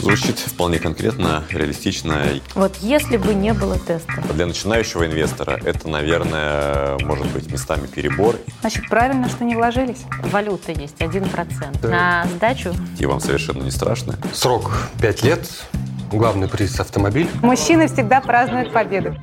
[0.00, 2.24] Звучит вполне конкретно, реалистично.
[2.54, 4.12] Вот если бы не было теста.
[4.32, 8.36] Для начинающего инвестора это, наверное, может быть местами перебор.
[8.62, 10.02] Значит, правильно, что не вложились.
[10.24, 11.86] Валюта есть 1%.
[11.86, 14.18] На сдачу И вам совершенно не страшно.
[14.32, 15.46] Срок 5 лет.
[16.10, 17.28] Главный приз– автомобиль.
[17.42, 19.14] Мужчины всегда празднуют победу.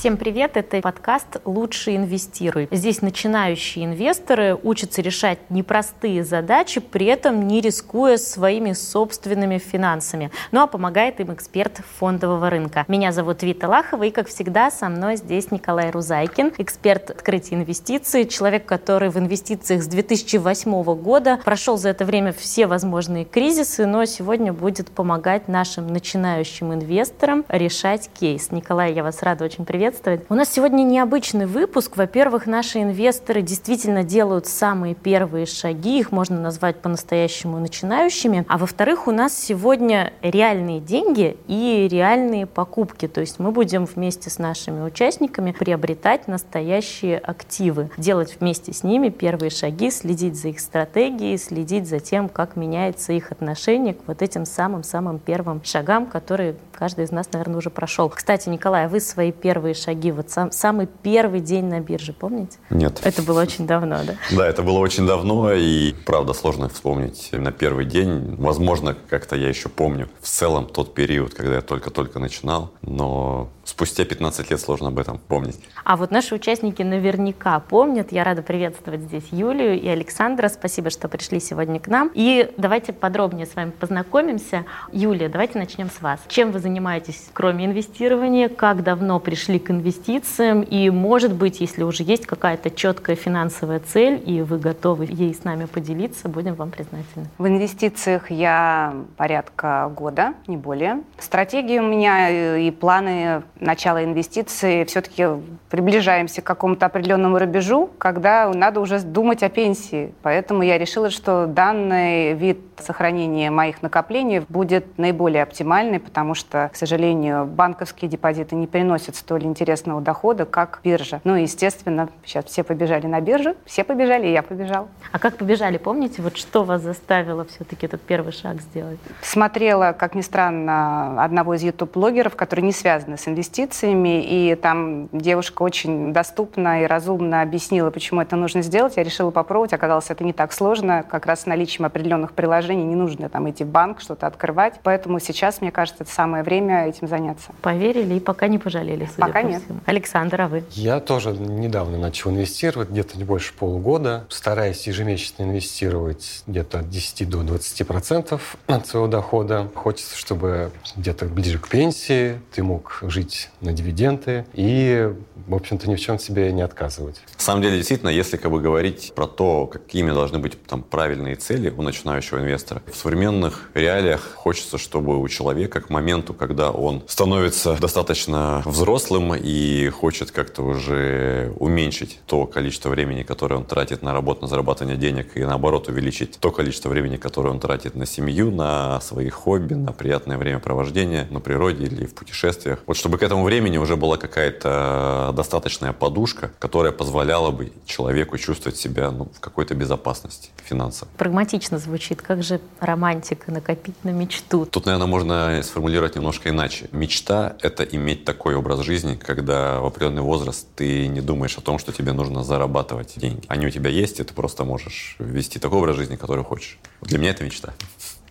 [0.00, 2.68] Всем привет, это подкаст «Лучше инвестируй».
[2.70, 10.30] Здесь начинающие инвесторы учатся решать непростые задачи, при этом не рискуя своими собственными финансами.
[10.52, 12.86] Ну а помогает им эксперт фондового рынка.
[12.88, 18.26] Меня зовут Вита Лахова, и как всегда со мной здесь Николай Рузайкин, эксперт открытия инвестиций,
[18.26, 24.06] человек, который в инвестициях с 2008 года прошел за это время все возможные кризисы, но
[24.06, 28.50] сегодня будет помогать нашим начинающим инвесторам решать кейс.
[28.50, 30.20] Николай, я вас рада очень приветствовать приветствовать.
[30.28, 31.96] У нас сегодня необычный выпуск.
[31.96, 38.44] Во-первых, наши инвесторы действительно делают самые первые шаги, их можно назвать по-настоящему начинающими.
[38.48, 43.08] А во-вторых, у нас сегодня реальные деньги и реальные покупки.
[43.08, 49.08] То есть мы будем вместе с нашими участниками приобретать настоящие активы, делать вместе с ними
[49.08, 54.22] первые шаги, следить за их стратегией, следить за тем, как меняется их отношение к вот
[54.22, 58.08] этим самым-самым первым шагам, которые каждый из нас, наверное, уже прошел.
[58.08, 62.58] Кстати, Николай, а вы свои первые шаги, вот сам, самый первый день на бирже, помните?
[62.70, 63.00] Нет.
[63.04, 64.14] Это было очень давно, да?
[64.40, 68.36] Да, это было очень давно, и правда сложно вспомнить на первый день.
[68.36, 74.04] Возможно, как-то я еще помню в целом тот период, когда я только-только начинал, но спустя
[74.04, 75.58] 15 лет сложно об этом помнить.
[75.84, 78.12] А вот наши участники наверняка помнят.
[78.12, 80.48] Я рада приветствовать здесь Юлию и Александра.
[80.48, 82.10] Спасибо, что пришли сегодня к нам.
[82.14, 84.64] И давайте подробнее с вами познакомимся.
[84.92, 86.20] Юлия, давайте начнем с вас.
[86.28, 88.48] Чем вы занимаетесь, кроме инвестирования?
[88.48, 90.62] Как давно пришли к инвестициям?
[90.62, 95.44] И, может быть, если уже есть какая-то четкая финансовая цель, и вы готовы ей с
[95.44, 97.26] нами поделиться, будем вам признательны.
[97.38, 101.02] В инвестициях я порядка года, не более.
[101.18, 105.26] Стратегии у меня и планы начала инвестиций все-таки
[105.70, 110.12] приближаемся к какому-то определенному рубежу, когда надо уже думать о пенсии.
[110.22, 116.76] Поэтому я решила, что данный вид сохранения моих накоплений будет наиболее оптимальный, потому что, к
[116.76, 121.20] сожалению, банковские депозиты не приносят столь интересного дохода, как биржа.
[121.24, 124.88] Ну и, естественно, сейчас все побежали на биржу, все побежали, и я побежал.
[125.12, 128.98] А как побежали, помните, вот что вас заставило все-таки этот первый шаг сделать?
[129.20, 135.62] Смотрела, как ни странно, одного из YouTube-блогеров, который не связан с инвестициями, и там девушка
[135.62, 138.96] очень доступно и разумно объяснила, почему это нужно сделать.
[138.96, 142.94] Я решила попробовать, оказалось, это не так сложно, как раз с наличием определенных приложений не
[142.94, 144.80] нужно там идти в банк, что-то открывать.
[144.82, 147.52] Поэтому сейчас, мне кажется, это самое время этим заняться.
[147.60, 149.62] Поверили и пока не пожалели, судя Пока по нет.
[149.86, 150.64] Александр, а вы?
[150.72, 154.26] Я тоже недавно начал инвестировать, где-то не больше полугода.
[154.28, 159.70] Стараюсь ежемесячно инвестировать где-то от 10 до 20 процентов от своего дохода.
[159.74, 165.12] Хочется, чтобы где-то ближе к пенсии ты мог жить на дивиденды и,
[165.46, 167.20] в общем-то, ни в чем себе не отказывать.
[167.36, 171.36] На самом деле, действительно, если как бы говорить про то, какими должны быть там правильные
[171.36, 177.02] цели у начинающего инвестора, в современных реалиях хочется, чтобы у человека к моменту, когда он
[177.06, 184.12] становится достаточно взрослым и хочет как-то уже уменьшить то количество времени, которое он тратит на
[184.12, 188.50] работу, на зарабатывание денег, и наоборот увеличить то количество времени, которое он тратит на семью,
[188.50, 192.80] на свои хобби, на приятное времяпровождение на природе или в путешествиях.
[192.86, 198.78] Вот чтобы к этому времени уже была какая-то достаточная подушка, которая позволяла бы человеку чувствовать
[198.78, 201.12] себя ну, в какой-то безопасности финансовой.
[201.16, 202.22] Прагматично звучит.
[202.22, 204.66] Как же романтика, накопить на мечту.
[204.66, 206.88] Тут, наверное, можно сформулировать немножко иначе.
[206.92, 211.78] Мечта— это иметь такой образ жизни, когда в определенный возраст ты не думаешь о том,
[211.78, 213.44] что тебе нужно зарабатывать деньги.
[213.48, 216.78] Они у тебя есть, и ты просто можешь вести такой образ жизни, который хочешь.
[217.02, 217.74] Для меня это мечта.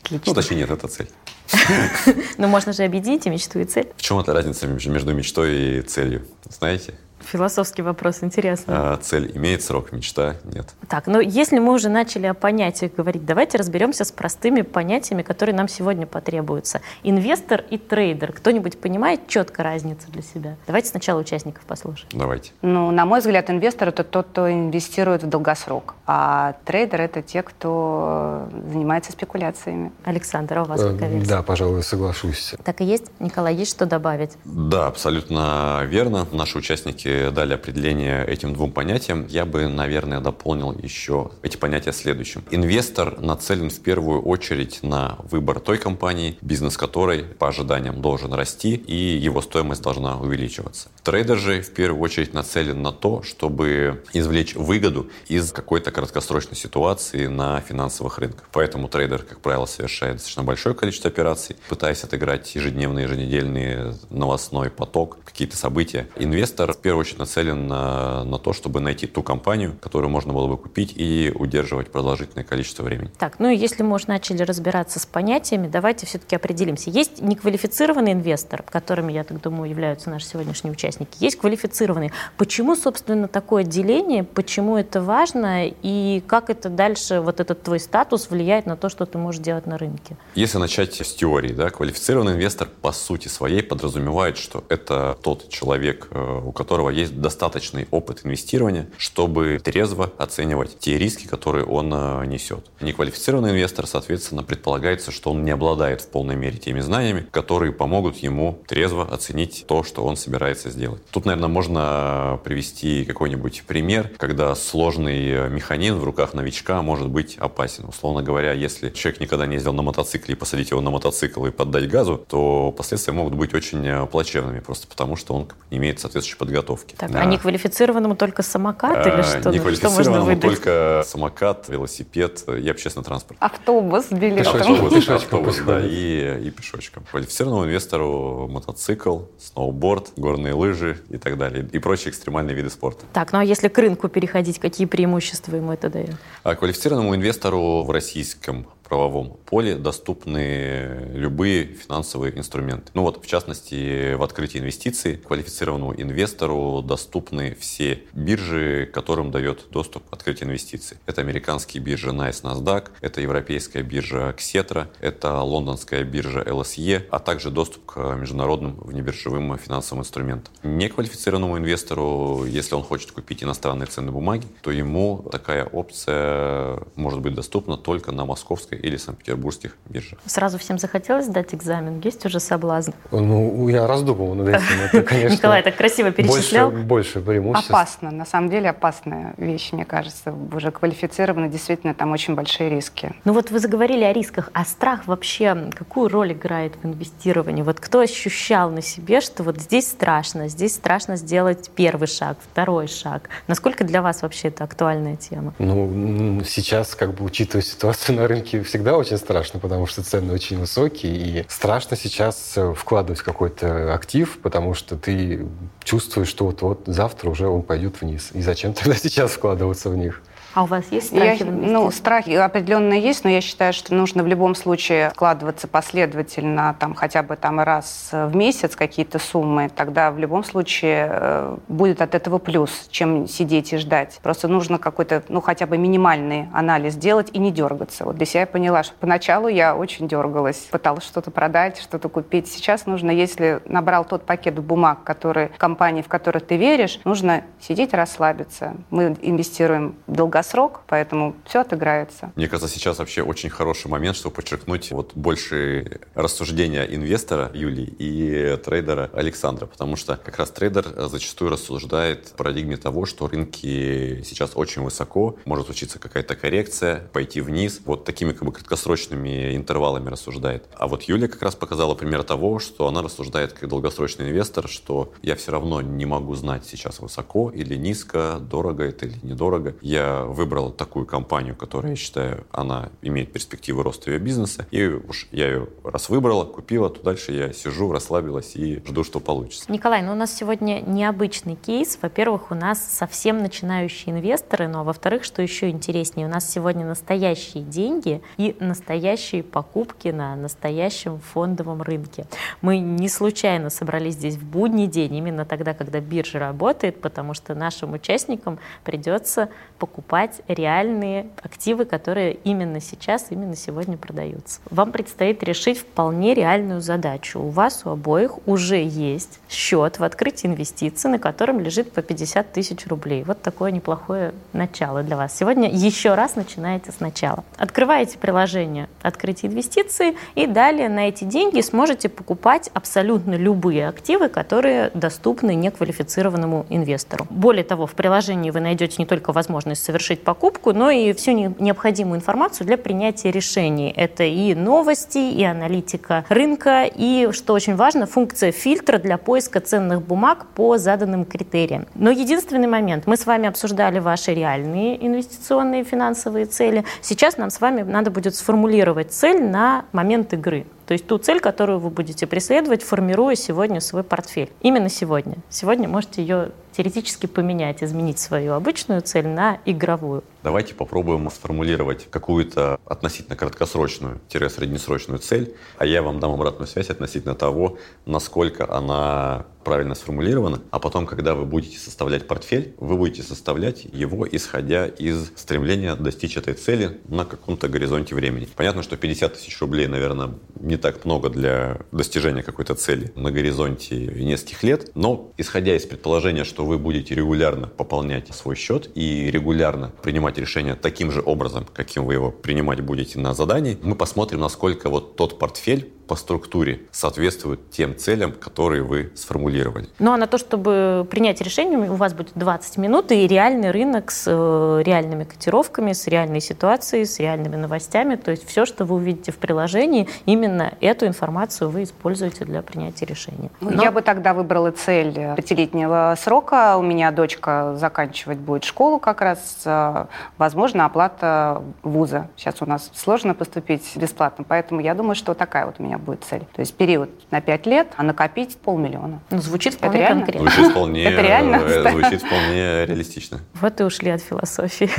[0.04, 0.24] Отлично.
[0.26, 1.10] Ну, точнее, нет, это цель.
[2.38, 3.92] Но можно же объединить и мечту, и цель.
[3.96, 6.26] В чем эта разница между мечтой и целью?
[6.50, 6.96] Знаете?
[7.22, 8.94] Философский вопрос, интересно.
[8.94, 10.68] А, цель имеет срок, мечта нет.
[10.88, 15.56] Так, ну если мы уже начали о понятиях говорить, давайте разберемся с простыми понятиями, которые
[15.56, 16.82] нам сегодня потребуются.
[17.04, 18.32] Инвестор и трейдер.
[18.32, 20.56] Кто-нибудь понимает четко разницу для себя?
[20.66, 22.10] Давайте сначала участников послушаем.
[22.14, 22.52] Давайте.
[22.62, 27.44] Ну, на мой взгляд, инвестор— это тот, кто инвестирует в долгосрок, а трейдер— это те,
[27.44, 29.92] кто занимается спекуляциями.
[30.04, 31.30] Александр, а у вас Э, какая версия?
[31.30, 32.56] Да, пожалуй, соглашусь.
[32.64, 33.06] Так и есть?
[33.20, 34.32] Николай, есть что добавить?
[34.46, 36.26] Да, абсолютно верно.
[36.32, 41.92] Наши участники все-таки дали определение этим двум понятиям, я бы, наверное, дополнил еще эти понятия
[41.92, 42.44] следующим.
[42.52, 48.76] Инвестор нацелен в первую очередь на выбор той компании, бизнес которой по ожиданиям должен расти
[48.76, 50.90] и его стоимость должна увеличиваться.
[51.04, 57.28] Трейдер же в первую очередь нацелен на то, чтобы извлечь выгоду из какой-то краткосрочной ситуации
[57.28, 58.48] на финансовых рынках.
[58.52, 65.18] Поэтому трейдер, как правило, совершает достаточно большое количество операций, пытаясь отыграть ежедневный, еженедельный новостной поток,
[65.26, 66.08] какие-то события.
[66.18, 70.48] Инвестор в первую очередь нацелен на, на то, чтобы найти ту компанию, которую можно было
[70.48, 73.12] бы купить и удерживать продолжительное количество времени.
[73.18, 76.90] Так, ну и если мы уже начали разбираться с понятиями, давайте все-таки определимся.
[76.90, 81.12] Есть неквалифицированный инвестор, которыми, я так думаю, являются наши сегодняшние участники.
[81.20, 82.12] Есть квалифицированный.
[82.38, 88.30] Почему, собственно, такое деление, почему это важно и как это дальше, вот этот твой статус
[88.30, 90.18] влияет на то, что ты можешь делать на рынке?
[90.36, 96.08] Если начать с теории, да, квалифицированный инвестор по сути своей подразумевает, что это тот человек,
[96.12, 102.26] э, у которого есть достаточный опыт инвестирования, чтобы трезво оценивать те риски, которые он э,
[102.26, 102.66] несет.
[102.82, 108.18] Неквалифицированный инвестор, соответственно, предполагается, что он не обладает в полной мере теми знаниями, которые помогут
[108.18, 111.02] ему трезво оценить то, что он собирается сделать.
[111.12, 117.86] Тут, наверное, можно привести какой-нибудь пример, когда сложный механизм в руках новичка может быть опасен.
[117.88, 121.52] Условно говоря, если человек никогда не ездил на мотоцикле и посадить его на мотоцикл и
[121.52, 126.38] поддать газу, то последствия могут быть очень э, плачевными, просто потому что он имеет соответствующей
[126.80, 126.96] подготовки.
[126.96, 127.22] Так, да.
[127.22, 129.50] а неквалифицированному только самокат или что?
[129.52, 133.38] Неквалифицированному только самокат, велосипед и общественный транспорт.
[133.42, 134.56] Автобус с билетом.
[134.56, 137.04] Автобус, пешочком, автобус, да, и, и пешочком.
[137.10, 141.68] Квалифицированному инвестору мотоцикл, сноуборд, горные лыжи и так далее.
[141.72, 143.06] И прочие экстремальные виды спорта.
[143.14, 146.16] Так, ну а если к рынку переходить, какие преимущества ему это дает?
[146.44, 152.92] А квалифицированному инвестору в российском правовом поле доступны любые финансовые инструменты.
[152.96, 160.04] Ну вот, в частности, в открытии инвестиций квалифицированному инвестору доступны все биржи, которым дает доступ
[160.12, 160.98] открытие инвестиций.
[161.06, 167.52] Это американские биржи NICE, NASDAQ, это европейская биржа Xetra, это лондонская биржа LSE, а также
[167.52, 170.54] доступ к международным внебиржевым финансовым инструментам.
[170.64, 177.36] Неквалифицированному инвестору, если он хочет купить иностранные ценные бумаги, то ему такая опция может быть
[177.36, 180.20] доступна только на московской или санкт-петербургских биржах.
[180.26, 182.00] Сразу всем захотелось сдать экзамен?
[182.04, 182.92] Есть уже соблазн?
[183.12, 184.82] Ну, я раздумывал над этим.
[184.86, 186.72] Это, конечно, Николай так красиво перечислял.
[186.72, 187.70] Больше, больше преимуществ.
[187.70, 188.12] Опасно.
[188.12, 190.34] На самом деле опасная вещь, мне кажется.
[190.54, 193.14] Уже квалифицированы, действительно, там очень большие риски.
[193.26, 194.50] Ну вот вы заговорили о рисках.
[194.54, 197.64] А страх вообще какую роль играет в инвестировании?
[197.64, 202.88] Вот кто ощущал на себе, что вот здесь страшно, здесь страшно сделать первый шаг, второй
[202.88, 203.30] шаг?
[203.48, 205.54] Насколько для вас вообще это актуальная тема?
[205.60, 210.60] Ну, сейчас, как бы, учитывая ситуацию на рынке, всегда очень страшно, потому что цены очень
[210.60, 215.46] высокие, и страшно сейчас э, вкладывать какой-то актив, потому что ты
[215.84, 218.30] чувствуешь, что вот-вот завтра уже он пойдет вниз.
[218.34, 220.22] И зачем тогда сейчас вкладываться в них?
[220.60, 221.44] А у вас есть страхи?
[221.44, 226.76] Я, ну, страхи определенно есть, но я считаю, что нужно в любом случае вкладываться последовательно,
[226.78, 229.72] там, хотя бы там раз в месяц какие-то суммы.
[229.74, 234.20] Тогда в любом случае э, будет от этого плюс, чем сидеть и ждать.
[234.22, 238.04] Просто нужно какой-то, ну, хотя бы минимальный анализ делать и не дергаться.
[238.04, 242.52] Вот для себя я поняла, что поначалу я очень дергалась, пыталась что-то продать, что-то купить.
[242.52, 247.94] Сейчас нужно, если набрал тот пакет бумаг, который компании, в которых ты веришь, нужно сидеть,
[247.94, 248.74] расслабиться.
[248.90, 252.32] Мы инвестируем долго долгосрок, поэтому все отыграется.
[252.36, 258.58] Мне кажется, сейчас вообще очень хороший момент, чтобы подчеркнуть вот больше рассуждения инвестора Юлии и
[258.58, 264.52] трейдера Александра, потому что как раз трейдер зачастую рассуждает в парадигме того, что рынки сейчас
[264.56, 270.66] очень высоко, может случиться какая-то коррекция, пойти вниз, вот такими как бы краткосрочными интервалами рассуждает.
[270.76, 275.14] А вот Юлия как раз показала пример того, что она рассуждает как долгосрочный инвестор, что
[275.22, 279.76] я все равно не могу знать сейчас высоко или низко, дорого это или недорого.
[279.82, 284.66] Я выбрал такую компанию, которая, я считаю, она имеет перспективы роста ее бизнеса.
[284.72, 289.20] И уж я ее раз выбрала, купила, то дальше я сижу, расслабилась и жду, что
[289.20, 289.72] получится.
[289.72, 291.98] Николай, ну у нас сегодня необычный кейс.
[292.02, 297.64] Во-первых, у нас совсем начинающие инвесторы, но во-вторых, что еще интереснее, у нас сегодня настоящие
[297.64, 302.26] деньги и настоящие покупки на настоящем фондовом рынке.
[302.62, 307.56] Мы не случайно собрались здесь в будний день, именно тогда, когда биржа работает, потому что
[307.56, 314.60] нашим участникам придется покупать покупать реальные активы, которые именно сейчас, именно сегодня продаются.
[314.70, 317.40] Вам предстоит решить вполне реальную задачу.
[317.40, 322.52] У вас у обоих уже есть счет в открытии инвестиций, на котором лежит по 50
[322.52, 323.24] тысяч рублей.
[323.24, 325.38] Вот такое неплохое начало для вас.
[325.38, 327.44] Сегодня еще раз начинаете сначала.
[327.58, 334.92] Открываете приложение «Открытие инвестиций» и далее на эти деньги сможете покупать абсолютно любые активы, которые
[334.94, 337.26] доступны неквалифицированному инвестору.
[337.30, 342.18] Более того, в приложении вы найдете не только возможность совершить покупку, но и всю необходимую
[342.18, 343.94] информацию для принятия решений.
[343.96, 350.02] Это и новости, и аналитика рынка, и, что очень важно, функция фильтра для поиска ценных
[350.02, 351.88] бумаг по заданным критериям.
[351.96, 353.08] Но единственный момент.
[353.08, 356.84] Мы с вами обсуждали ваши реальные инвестиционные финансовые цели.
[357.02, 360.66] Сейчас нам с вами надо будет сформулировать цель на момент игры.
[360.90, 364.50] То есть ту цель, которую вы будете преследовать, формируя сегодня свой портфель.
[364.62, 365.36] Именно сегодня.
[365.48, 370.24] Сегодня можете ее теоретически поменять, изменить свою обычную цель на игровую.
[370.42, 377.78] Давайте попробуем сформулировать какую-то относительно краткосрочную-среднесрочную цель, а я вам дам обратную связь относительно того,
[378.06, 384.26] насколько она правильно сформулирована, а потом, когда вы будете составлять портфель, вы будете составлять его,
[384.32, 388.48] исходя из стремления достичь этой цели на каком-то горизонте времени.
[388.56, 393.96] Понятно, что 50 тысяч рублей, наверное, не так много для достижения какой-то цели на горизонте
[393.96, 399.92] нескольких лет, но исходя из предположения, что вы будете регулярно пополнять свой счет и регулярно
[400.02, 404.90] принимать решения таким же образом, каким вы его принимать будете на задании, мы посмотрим, насколько
[404.90, 409.88] вот тот портфель по структуре соответствует тем целям, которые вы сформулировали.
[410.00, 414.10] Ну а на то, чтобы принять решение, у вас будет 20 минут и реальный рынок
[414.10, 418.16] с э, реальными котировками, с реальной ситуацией, с реальными новостями.
[418.16, 423.06] То есть все, что вы увидите в приложении, именно эту информацию вы используете для принятия
[423.06, 423.52] решения.
[423.62, 423.84] Ну, Но...
[423.84, 426.78] Я бы тогда выбрала цель пятилетнего срока.
[426.78, 429.62] У меня дочка заканчивать будет школу как раз.
[429.66, 430.08] Э,
[430.40, 432.30] возможно, оплата вуза.
[432.36, 436.24] Сейчас у нас сложно поступить бесплатно, поэтому я думаю, что такая вот у меня будет
[436.24, 436.46] цель.
[436.54, 439.22] То есть период на 5 лет, а накопить полмиллиона.
[439.30, 440.50] Ну, звучит вполне это конкретно.
[440.50, 441.56] Звучит вполне, это реально?
[441.58, 443.40] Э, звучит вполне реалистично.
[443.54, 444.90] Вот и ушли от философии.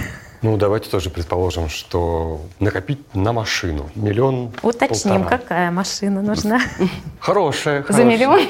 [0.42, 5.38] Ну, давайте тоже предположим, что накопить на машину миллион Уточним, полтора.
[5.38, 6.60] какая машина нужна.
[7.18, 8.04] Хорошая, хорошая.
[8.04, 8.40] За миллион?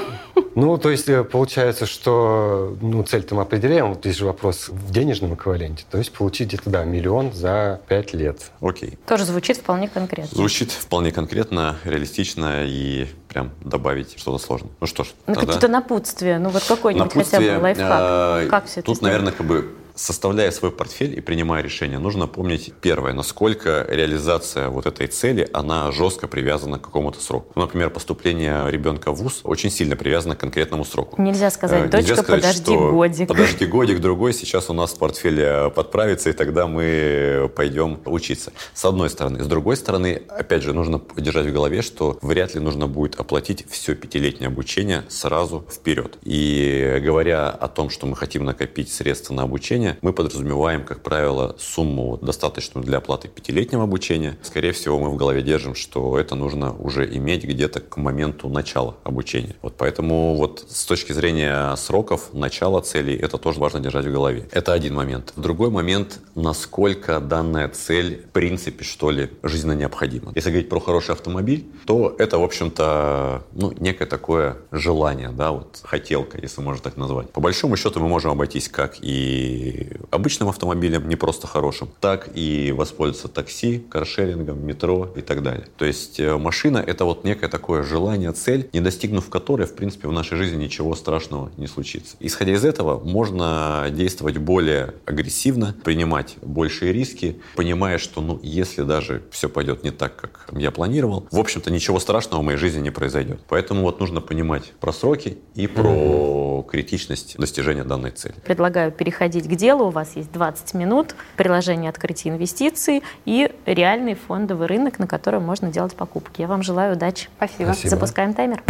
[0.55, 4.93] Ну, то есть э, получается, что ну, цель-то мы определяем, вот здесь же вопрос в
[4.93, 8.51] денежном эквиваленте, то есть получить где-то, да, миллион за пять лет.
[8.61, 8.99] Окей.
[9.07, 10.37] Тоже звучит вполне конкретно.
[10.37, 14.69] Звучит вполне конкретно, реалистично и прям добавить что-то сложно.
[14.81, 18.01] Ну что ж, Ну, какие-то напутствия, ну вот какой-нибудь хотя бы лайфхак.
[18.01, 22.27] Э, как все это Тут, наверное, как бы составляя свой портфель и принимая решение, нужно
[22.27, 27.53] помнить первое, насколько реализация вот этой цели, она жестко привязана к какому-то сроку.
[27.55, 31.21] Например, поступление ребенка в ВУЗ очень сильно привязано к конкретному сроку.
[31.21, 33.29] Нельзя сказать, э, дочка, Нельзя сказать, подожди годик.
[33.29, 38.53] Подожди годик, другой, сейчас у нас в портфеле подправится, и тогда мы пойдем учиться.
[38.73, 39.45] С одной стороны.
[39.45, 43.67] С другой стороны, опять же, нужно держать в голове, что вряд ли нужно будет оплатить
[43.69, 46.19] все пятилетнее обучение сразу вперед.
[46.23, 51.03] И говоря о том, что мы хотим накопить средства на обучение, обучения, мы подразумеваем, как
[51.03, 54.37] правило, сумму достаточную для оплаты пятилетнего обучения.
[54.43, 58.97] Скорее всего, мы в голове держим, что это нужно уже иметь где-то к моменту начала
[59.05, 59.55] обучения.
[59.63, 64.49] Вот поэтому вот с точки зрения сроков, начала целей, это тоже важно держать в голове.
[64.53, 65.33] Это один момент.
[65.37, 70.33] Другой момент, насколько данная цель, в принципе, что ли, жизненно необходима.
[70.35, 75.81] Если говорить про хороший автомобиль, то это, в общем-то, ну, некое такое желание, да, вот
[75.83, 77.31] хотелка, если можно так назвать.
[77.31, 79.70] По большому счету мы можем обойтись как и
[80.11, 85.67] обычным автомобилем, не просто хорошим, так и воспользоваться такси, каршерингом, метро и так далее.
[85.77, 90.09] То есть э, машина— это вот некое такое желание, цель, не достигнув которой, в принципе,
[90.09, 92.17] в нашей жизни ничего страшного не случится.
[92.21, 99.23] Исходя из этого, можно действовать более агрессивно, принимать большие риски, понимая, что, ну, если даже
[99.31, 102.91] все пойдет не так, как я планировал, в общем-то, ничего страшного в моей жизни не
[102.91, 103.41] произойдет.
[103.49, 108.35] Поэтому вот нужно понимать про сроки и про критичность достижения данной цели.
[108.45, 109.87] Предлагаю переходить к делу.
[109.87, 115.71] У вас есть 20 минут, приложение открытия инвестиций и реальный фондовый рынок, на котором можно
[115.71, 116.41] делать покупки.
[116.41, 117.29] Я вам желаю удачи.
[117.37, 117.73] Спасибо.
[117.73, 117.91] Спасибо.
[117.91, 118.63] Запускаем таймер.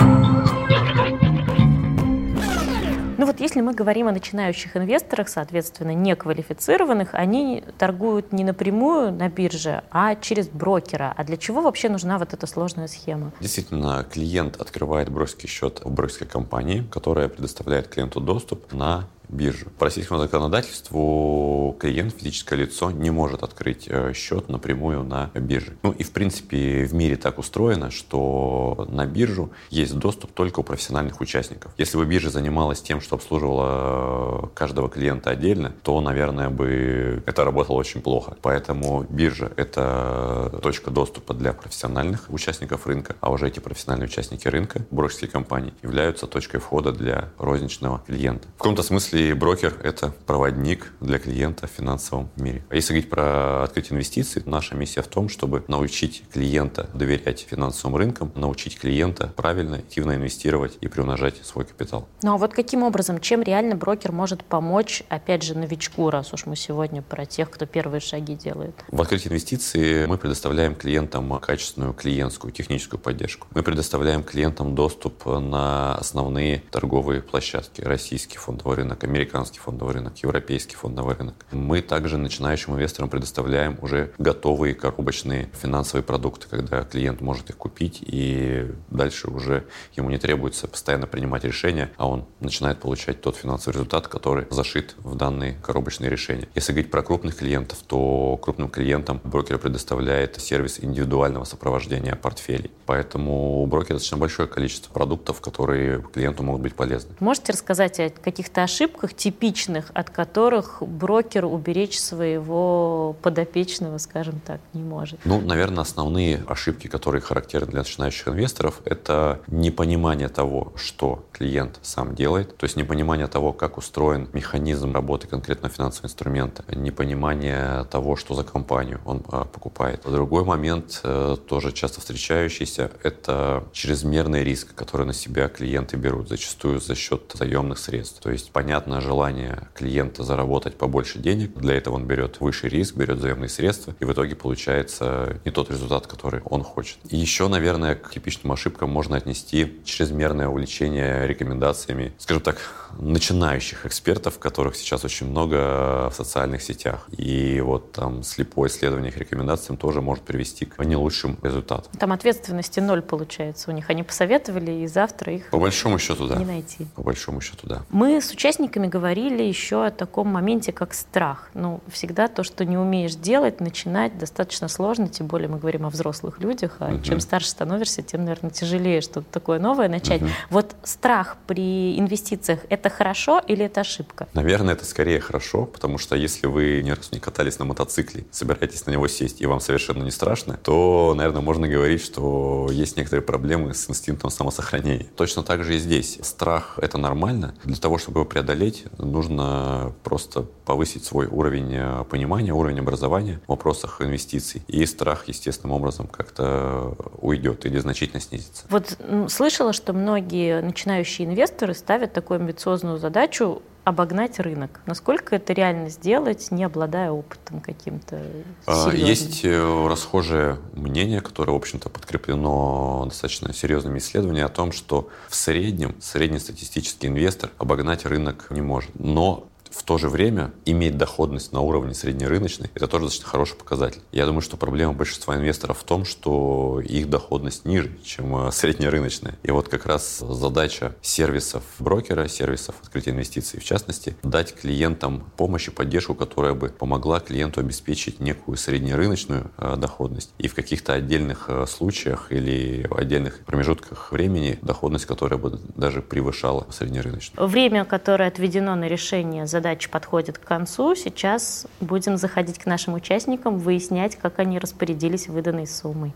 [3.20, 9.28] Ну вот если мы говорим о начинающих инвесторах, соответственно, неквалифицированных, они торгуют не напрямую на
[9.28, 11.12] бирже, а через брокера.
[11.14, 13.32] А для чего вообще нужна вот эта сложная схема?
[13.38, 19.66] Действительно, клиент открывает брокерский счет в брокерской компании, которая предоставляет клиенту доступ на биржу.
[19.78, 25.76] По российскому законодательству клиент, физическое лицо, не может открыть э, счет напрямую на бирже.
[25.82, 30.62] Ну и в принципе в мире так устроено, что на биржу есть доступ только у
[30.62, 31.72] профессиональных участников.
[31.78, 37.76] Если бы биржа занималась тем, что обслуживала каждого клиента отдельно, то, наверное, бы это работало
[37.76, 38.36] очень плохо.
[38.42, 44.84] Поэтому биржа— это точка доступа для профессиональных участников рынка, а уже эти профессиональные участники рынка,
[44.90, 48.48] брокерские компании, являются точкой входа для розничного клиента.
[48.56, 52.64] В каком-то смысле брокер— это проводник для клиента в финансовом мире.
[52.70, 57.96] А если говорить про открытие инвестиций, наша миссия в том, чтобы научить клиента доверять финансовым
[57.96, 62.08] рынкам, научить клиента правильно, активно инвестировать и приумножать свой капитал.
[62.22, 66.46] Ну а вот каким образом, чем реально брокер может помочь, опять же, новичку, раз уж
[66.46, 68.74] мы сегодня про тех, кто первые шаги делает?
[68.90, 73.46] В открытии инвестиций мы предоставляем клиентам качественную клиентскую техническую поддержку.
[73.54, 77.82] Мы предоставляем клиентам доступ на основные торговые площадки.
[77.82, 81.34] Российский фондовый рынок, американский фондовый рынок, европейский фондовый рынок.
[81.50, 87.98] Мы также начинающим инвесторам предоставляем уже готовые коробочные финансовые продукты, когда клиент может их купить
[88.02, 89.64] и дальше уже
[89.96, 94.94] ему не требуется постоянно принимать решения, а он начинает получать тот финансовый результат, который зашит
[94.98, 96.48] в данные коробочные решения.
[96.54, 102.70] Если говорить про крупных клиентов, то крупным клиентам брокер предоставляет сервис индивидуального сопровождения портфелей.
[102.86, 107.14] Поэтому у брокера достаточно большое количество продуктов, которые клиенту могут быть полезны.
[107.20, 114.82] Можете рассказать о каких-то ошибках типичных, от которых брокер уберечь своего подопечного, скажем так, не
[114.82, 115.20] может?
[115.24, 122.14] Ну, наверное, основные ошибки, которые характерны для начинающих инвесторов, это непонимание того, что клиент сам
[122.14, 128.34] делает, то есть непонимание того, как устроен механизм работы конкретно финансового инструмента, непонимание того, что
[128.34, 130.02] за компанию он а, покупает.
[130.04, 136.80] Другой момент, э, тоже часто встречающийся, это чрезмерный риск, который на себя клиенты берут, зачастую
[136.80, 138.20] за счет заемных средств.
[138.20, 138.50] То есть
[138.90, 143.94] понятное желание клиента заработать побольше денег, для этого он берет выше риск, берет заемные средства,
[144.00, 146.98] и в итоге получается не тот результат, который он хочет.
[147.08, 152.56] И еще, наверное, к типичным ошибкам можно отнести чрезмерное увлечение рекомендациями, скажем так,
[152.98, 157.08] начинающих экспертов, которых сейчас очень много в социальных сетях.
[157.16, 161.92] И вот там слепое исследование их рекомендациям тоже может привести к не лучшим результатам.
[161.98, 163.90] Там ответственности ноль получается у них.
[163.90, 166.36] Они посоветовали, и завтра их По большому счету, да.
[166.36, 166.86] не найти.
[166.96, 167.82] По большому счету, да.
[167.90, 171.50] Мы с участниками говорили еще о таком моменте, как страх.
[171.54, 175.90] Ну, всегда то, что не умеешь делать, начинать достаточно сложно, тем более мы говорим о
[175.90, 177.02] взрослых людях, а Мгм.
[177.02, 180.20] чем старше становишься, тем, наверное, тяжелее что-то такое новое начать.
[180.20, 180.30] Мгм.
[180.50, 184.28] Вот страх при инвестициях— это хорошо или это ошибка?
[184.34, 188.86] Наверное, это скорее хорошо, потому что если вы ни разу не катались на мотоцикле, собираетесь
[188.86, 193.22] на него сесть, и вам совершенно не страшно, то, наверное, можно говорить, что есть некоторые
[193.24, 195.06] проблемы с инстинктом самосохранения.
[195.16, 196.18] Точно так же и здесь.
[196.22, 197.54] Страх— это нормально.
[197.64, 198.50] Для того, чтобы его преодолеть,
[198.98, 204.62] нужно просто повысить свой уровень э, понимания, уровень образования в вопросах инвестиций.
[204.68, 208.64] И страх естественным образом как-то уйдет или значительно снизится.
[208.68, 214.80] Вот слышала, что многие начинающие инвесторы ставят такую амбициозную задачу обогнать рынок.
[214.86, 218.20] Насколько это реально сделать, не обладая опытом каким-то
[218.66, 219.06] А, серьезным?
[219.08, 225.34] Есть э, расхожее мнение, которое, в общем-то, подкреплено достаточно серьезными исследованиями о том, что в
[225.34, 228.90] среднем среднестатистический инвестор обогнать рынок не может.
[228.98, 234.00] Но в то же время иметь доходность на уровне среднерыночной– это тоже достаточно хороший показатель.
[234.12, 239.36] Я думаю, что проблема большинства инвесторов в том, что их доходность ниже, чем э, среднерыночная.
[239.42, 245.68] И вот как раз задача сервисов брокера, сервисов открытия инвестиций в частности, дать клиентам помощь
[245.68, 250.32] и поддержку, которая бы помогла клиенту обеспечить некую среднерыночную э, доходность.
[250.38, 256.02] И в каких-то отдельных э, случаях или в отдельных промежутках времени доходность, которая бы даже
[256.02, 257.46] превышала среднерыночную.
[257.46, 260.94] Время, которое отведено на решение задачи, подходит к концу.
[260.94, 266.12] Сейчас будем заходить к нашим участникам, выяснять, как они распорядились выданной суммой.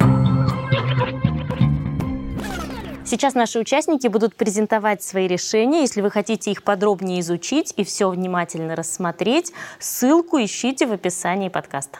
[3.04, 5.82] Сейчас наши участники будут презентовать свои решения.
[5.82, 11.98] Если вы хотите их подробнее изучить и все внимательно рассмотреть, ссылку ищите в описании подкаста.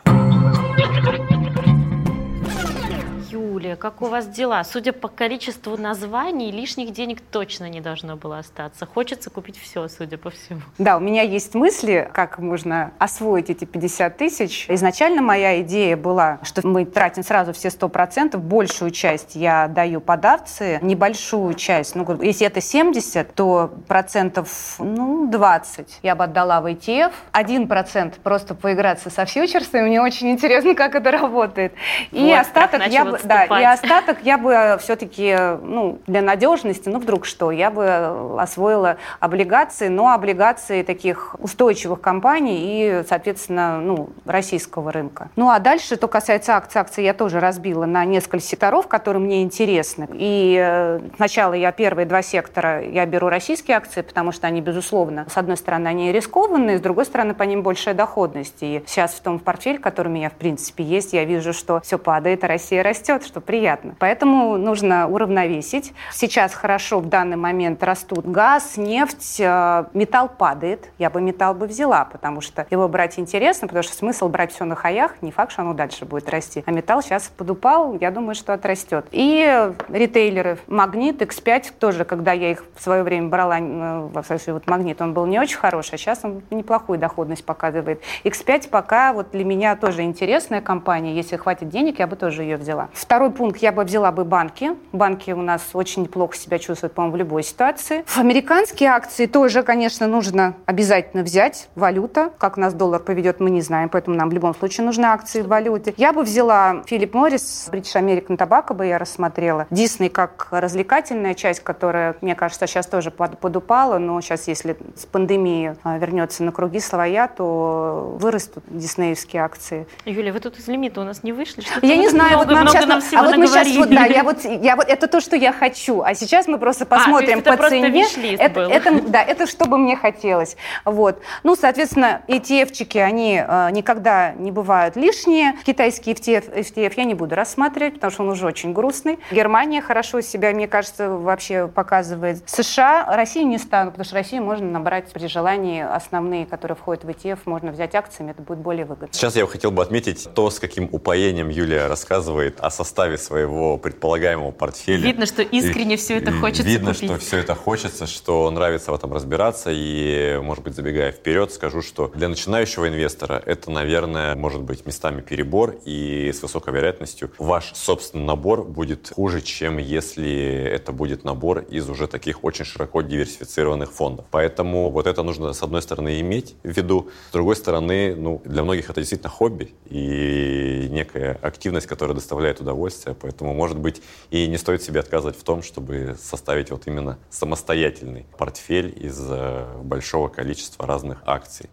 [3.55, 4.65] Юлия, как у вас дела?
[4.65, 8.85] Судя по количеству названий, лишних денег точно не должно было остаться.
[8.85, 10.61] Хочется купить все, судя по всему.
[10.79, 14.67] Да, у меня есть мысли, как можно освоить эти 50 тысяч.
[14.69, 20.25] Изначально моя идея была, что мы тратим сразу все 100%, большую часть я даю под
[20.25, 26.67] акции, небольшую часть, ну, если это 70, то процентов, ну, 20 я бы отдала в
[26.67, 31.73] ETF, 1% просто поиграться со фьючерсами, мне очень интересно, как это работает.
[32.11, 36.89] И Вот, остаток я бы, да, Да, и остаток я бы все-таки, ну, для надежности,
[36.89, 44.11] ну, вдруг что, я бы освоила облигации, но облигации таких устойчивых компаний и, соответственно, ну,
[44.25, 45.29] российского рынка.
[45.37, 49.43] Ну, а дальше, что касается акций, акции я тоже разбила на несколько секторов, которые мне
[49.43, 50.09] интересны.
[50.13, 55.27] И э, сначала я первые два сектора, я беру российские акции, потому что они, безусловно,
[55.29, 58.59] с одной стороны, они рискованные, с другой стороны, по ним большая доходность.
[58.61, 61.99] И сейчас в том портфель, который у меня, в принципе, есть, я вижу, что все
[61.99, 63.97] падает, а Россия растет, что приятно.
[63.99, 65.93] Поэтому нужно уравновесить.
[66.13, 70.89] Сейчас хорошо в данный момент растут газ, нефть, э, металл падает.
[70.99, 74.65] Я бы металл бы взяла, потому что его брать интересно, потому что смысл брать все
[74.65, 76.63] на хаях, не факт, что оно дальше будет расти.
[76.65, 79.07] А металл сейчас подупал, я думаю, что отрастет.
[79.11, 84.69] И ритейлеры, Магнит, X5 тоже, когда я их в свое время брала, э, во вот
[84.69, 88.01] Магнит, он был не очень хороший, а сейчас он неплохую доходность показывает.
[88.23, 91.17] X5 пока вот для меня тоже интересная компания.
[91.17, 92.91] Если хватит денег, я бы тоже ее взяла.
[92.93, 94.73] Второй пункт, я бы взяла бы банки.
[94.93, 98.05] Банки у нас очень неплохо себя чувствуют, по-моему, в любой ситуации.
[98.17, 101.69] Американские акции тоже, конечно, нужно обязательно взять.
[101.75, 102.31] Валюта.
[102.39, 105.49] Как нас доллар поведет, мы не знаем, поэтому нам в любом случае нужны акции в
[105.49, 105.95] валюте.
[105.97, 109.67] Я бы взяла Филипп Моррис, British American Tobacco бы я рассмотрела.
[109.71, 115.77] Дисней как развлекательная часть, которая, мне кажется, сейчас тоже подупала, но сейчас, если с пандемией
[115.83, 119.87] а, вернется на круги своя, то вырастут диснеевские акции.
[120.05, 121.63] Юлия, вы тут из лимита у нас не вышли?
[121.63, 124.05] Что я не знаю, много, вот нам сейчас, нам а вот мы сейчас, вот, да,
[124.07, 127.57] я вот, я вот, это то, что я хочу, а сейчас мы просто посмотрим а,
[127.57, 128.07] по цене.
[128.39, 130.57] Это, это, да, это что бы мне хотелось.
[130.85, 131.21] Вот.
[131.43, 135.55] Ну, соответственно, ETF-чики, они э, никогда не бывают лишние.
[135.65, 139.19] Китайский ETF, ETF я не буду рассматривать, потому что он уже очень грустный.
[139.31, 142.49] Германия хорошо себя, мне кажется, вообще показывает.
[142.49, 147.09] США, Россию не стану, потому что Россию можно набрать при желании основные, которые входят в
[147.09, 149.09] ETF, можно взять акциями, это будет более выгодно.
[149.13, 152.71] Сейчас я хотел бы отметить то, с каким упоением Юлия рассказывает о
[153.05, 155.03] составе своего предполагаемого портфеля.
[155.03, 157.11] Видно, что искренне и, все это хочется Видно, купить.
[157.11, 159.71] что все это хочется, что нравится в этом разбираться.
[159.73, 165.21] И, может быть, забегая вперед, скажу, что для начинающего инвестора это, наверное, может быть местами
[165.21, 165.77] перебор.
[165.85, 171.89] И с высокой вероятностью ваш собственный набор будет хуже, чем если это будет набор из
[171.91, 174.25] уже таких очень широко диверсифицированных фондов.
[174.31, 177.11] Поэтому вот это нужно, с одной стороны, иметь в виду.
[177.29, 182.84] С другой стороны, ну, для многих это действительно хобби и некая активность, которая доставляет удовольствие.
[183.21, 188.27] Поэтому, может быть, и не стоит себе отказывать в том, чтобы составить вот именно самостоятельный
[188.39, 191.71] портфель из э, большого количества разных акций.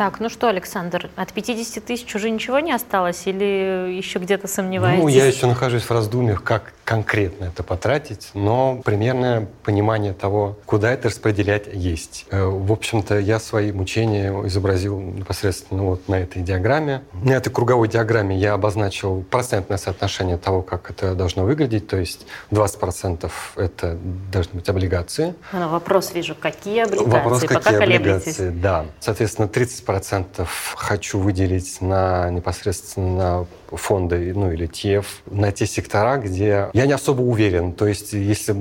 [0.00, 5.02] Так, ну что, Александр, от 50 тысяч уже ничего не осталось или еще где-то сомневаетесь?
[5.02, 10.90] Ну, я еще нахожусь в раздумьях, как конкретно это потратить, но примерное понимание того, куда
[10.90, 12.26] это распределять, есть.
[12.32, 17.02] Э, в общем-то, я свои мучения изобразил непосредственно вот на этой диаграмме.
[17.12, 22.26] На этой круговой диаграмме я обозначил процентное соотношение того, как это должно выглядеть, то есть
[22.50, 23.96] 20% это
[24.32, 25.36] должны быть облигации.
[25.52, 27.08] Ну, вопрос вижу, какие облигации?
[27.08, 28.86] Вопрос, какие Пока облигации, да.
[28.98, 36.86] Соответственно, 30% хочу выделить на непосредственно фонды, ну или TF, на те сектора, где я
[36.86, 37.72] не особо уверен.
[37.72, 38.54] То есть, если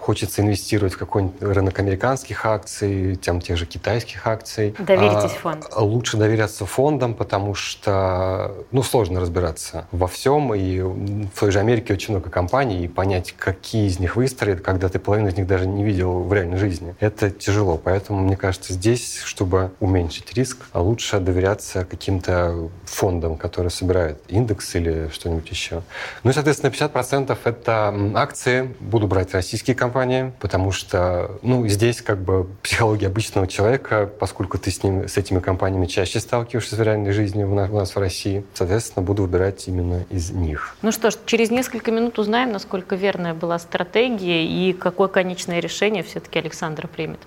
[0.00, 4.74] хочется инвестировать в какой-нибудь рынок американских акций, тем тех же китайских акций.
[4.78, 5.66] Доверитесь а, фонду.
[5.76, 10.54] Лучше доверяться фондам, потому что, ну, сложно разбираться во всем.
[10.54, 14.88] И в той же Америке очень много компаний, и понять, какие из них выстроят, когда
[14.88, 16.94] ты половину из них даже не видел в реальной жизни.
[17.00, 17.80] Это тяжело.
[17.82, 25.08] Поэтому, мне кажется, здесь, чтобы уменьшить риск, лучше доверяться каким-то фондам, которые собирают индекс или
[25.12, 25.82] что-нибудь еще.
[26.22, 28.74] Ну и, соответственно, 50% это акции.
[28.80, 34.70] Буду брать российские компании, потому что, ну, здесь как бы психология обычного человека, поскольку ты
[34.70, 37.98] с, ним, с этими компаниями чаще сталкиваешься в реальной жизни у нас, у нас в
[37.98, 40.76] России, соответственно, буду выбирать именно из них.
[40.82, 46.02] Ну что ж, через несколько минут узнаем, насколько верная была стратегия и какое конечное решение
[46.02, 47.20] все-таки Александр примет.